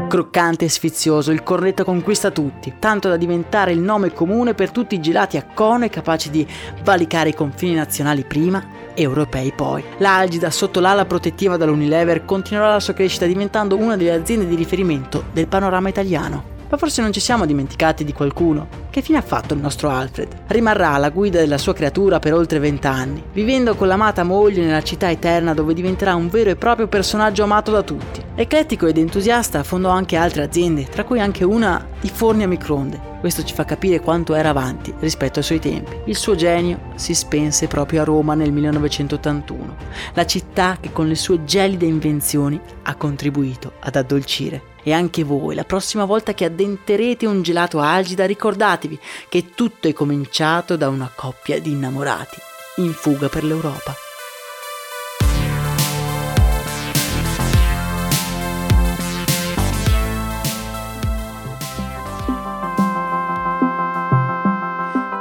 Croccante 0.10 0.65
e 0.65 0.69
sfizioso, 0.69 1.30
il 1.30 1.43
cornetto 1.43 1.84
conquista 1.84 2.32
tutti, 2.32 2.74
tanto 2.80 3.10
da 3.10 3.15
diventare 3.15 3.74
il 3.74 3.80
nome 3.80 4.12
comune 4.12 4.56
per 4.56 4.72
tutti 4.72 4.95
i 4.95 5.00
gelati 5.00 5.38
a 5.38 5.45
cone 5.45 5.91
capaci 5.91 6.32
di 6.32 6.48
valicare 6.82 7.30
i 7.30 7.36
confini 7.36 7.76
nazionali 7.76 8.24
prima 8.24 8.91
europei 8.95 9.54
poi. 9.56 9.84
L'Algida, 10.00 10.50
sotto 10.50 10.80
l'ala 10.80 11.06
protettiva 11.06 11.58
dall'Unilever, 11.58 12.26
continuerà 12.26 12.72
la 12.72 12.80
sua 12.80 12.93
crescita 12.93 13.28
diventando 13.28 13.78
una 13.78 13.95
delle 13.95 14.13
aziende 14.13 14.48
di 14.48 14.56
riferimento 14.56 15.26
del 15.32 15.48
panorama 15.48 15.89
italiano. 15.89 16.58
Ma 16.69 16.77
forse 16.77 17.01
non 17.01 17.12
ci 17.12 17.19
siamo 17.19 17.47
dimenticati 17.47 18.03
di 18.03 18.13
qualcuno. 18.13 18.67
Che 18.91 19.01
fine 19.01 19.17
ha 19.17 19.23
fatto 19.23 19.55
il 19.55 19.60
nostro 19.60 19.89
Alfred? 19.89 20.43
Rimarrà 20.47 20.91
alla 20.91 21.10
guida 21.10 21.39
della 21.39 21.58
sua 21.58 21.73
creatura 21.73 22.19
per 22.19 22.34
oltre 22.34 22.60
vent'anni, 22.60 23.23
vivendo 23.34 23.75
con 23.75 23.88
l'amata 23.88 24.23
moglie 24.23 24.63
nella 24.63 24.84
città 24.84 25.10
eterna 25.10 25.55
dove 25.55 25.73
diventerà 25.73 26.13
un 26.13 26.29
vero 26.29 26.51
e 26.51 26.55
proprio 26.55 26.88
personaggio 26.88 27.41
amato 27.41 27.71
da 27.71 27.82
tutti. 27.82 28.21
Eclettico 28.36 28.86
ed 28.86 28.97
entusiasta 28.97 29.63
fondò 29.63 29.89
anche 29.89 30.15
altre 30.15 30.43
aziende, 30.43 30.86
tra 30.86 31.03
cui 31.03 31.19
anche 31.19 31.43
una 31.43 31.88
di 31.99 32.10
forni 32.10 32.43
a 32.43 32.47
microonde. 32.47 33.17
Questo 33.19 33.43
ci 33.43 33.53
fa 33.53 33.65
capire 33.65 33.99
quanto 33.99 34.36
era 34.36 34.49
avanti 34.49 34.93
rispetto 34.99 35.39
ai 35.39 35.45
suoi 35.45 35.60
tempi. 35.60 35.97
Il 36.05 36.15
suo 36.15 36.36
genio 36.36 36.79
si 36.95 37.15
spense 37.15 37.67
proprio 37.67 38.01
a 38.01 38.05
Roma 38.05 38.36
nel 38.36 38.51
1981, 38.51 39.75
la 40.13 40.25
città 40.25 40.77
che 40.79 40.91
con 40.91 41.08
le 41.08 41.15
sue 41.15 41.43
gelide 41.43 41.86
invenzioni 41.86 42.60
ha 42.84 42.95
contribuito 42.95 43.73
ad 43.79 43.95
addolcire. 43.95 44.68
E 44.83 44.93
anche 44.93 45.23
voi, 45.23 45.55
la 45.55 45.65
prossima 45.65 46.05
volta 46.05 46.33
che 46.33 46.45
addenterete 46.45 47.25
un 47.25 47.41
gelato 47.41 47.79
algida, 47.79 48.25
ricordatevi 48.25 48.99
che 49.27 49.49
tutto 49.53 49.87
è 49.87 49.93
cominciato 49.93 50.75
da 50.75 50.87
una 50.87 51.11
coppia 51.13 51.59
di 51.59 51.71
innamorati 51.71 52.37
in 52.77 52.93
fuga 52.93 53.27
per 53.27 53.43
l'Europa. 53.43 53.95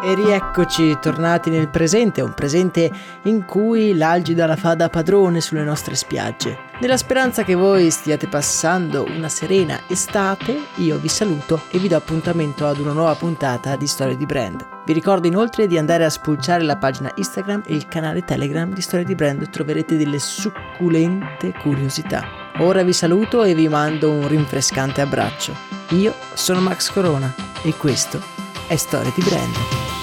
E 0.00 0.14
rieccoci 0.14 0.98
tornati 1.00 1.50
nel 1.50 1.68
presente, 1.68 2.22
un 2.22 2.32
presente 2.32 2.90
in 3.24 3.44
cui 3.44 3.94
l'Algida 3.94 4.46
la 4.46 4.56
fa 4.56 4.74
da 4.74 4.88
padrone 4.88 5.42
sulle 5.42 5.64
nostre 5.64 5.94
spiagge. 5.96 6.67
Nella 6.80 6.96
speranza 6.96 7.42
che 7.42 7.56
voi 7.56 7.90
stiate 7.90 8.28
passando 8.28 9.04
una 9.04 9.28
serena 9.28 9.80
estate, 9.88 10.60
io 10.76 10.96
vi 10.98 11.08
saluto 11.08 11.62
e 11.70 11.78
vi 11.78 11.88
do 11.88 11.96
appuntamento 11.96 12.68
ad 12.68 12.78
una 12.78 12.92
nuova 12.92 13.16
puntata 13.16 13.74
di 13.74 13.88
Storie 13.88 14.16
di 14.16 14.26
Brand. 14.26 14.64
Vi 14.84 14.92
ricordo 14.92 15.26
inoltre 15.26 15.66
di 15.66 15.76
andare 15.76 16.04
a 16.04 16.08
spulciare 16.08 16.62
la 16.62 16.76
pagina 16.76 17.10
Instagram 17.16 17.64
e 17.66 17.74
il 17.74 17.88
canale 17.88 18.22
Telegram 18.22 18.72
di 18.72 18.80
Storie 18.80 19.04
di 19.04 19.16
Brand, 19.16 19.50
troverete 19.50 19.96
delle 19.96 20.20
succulente 20.20 21.52
curiosità. 21.60 22.24
Ora 22.58 22.84
vi 22.84 22.92
saluto 22.92 23.42
e 23.42 23.54
vi 23.54 23.68
mando 23.68 24.12
un 24.12 24.28
rinfrescante 24.28 25.00
abbraccio. 25.00 25.52
Io 25.88 26.14
sono 26.34 26.60
Max 26.60 26.92
Corona 26.92 27.34
e 27.62 27.74
questo 27.74 28.22
è 28.68 28.76
Storie 28.76 29.12
di 29.16 29.22
Brand. 29.22 29.97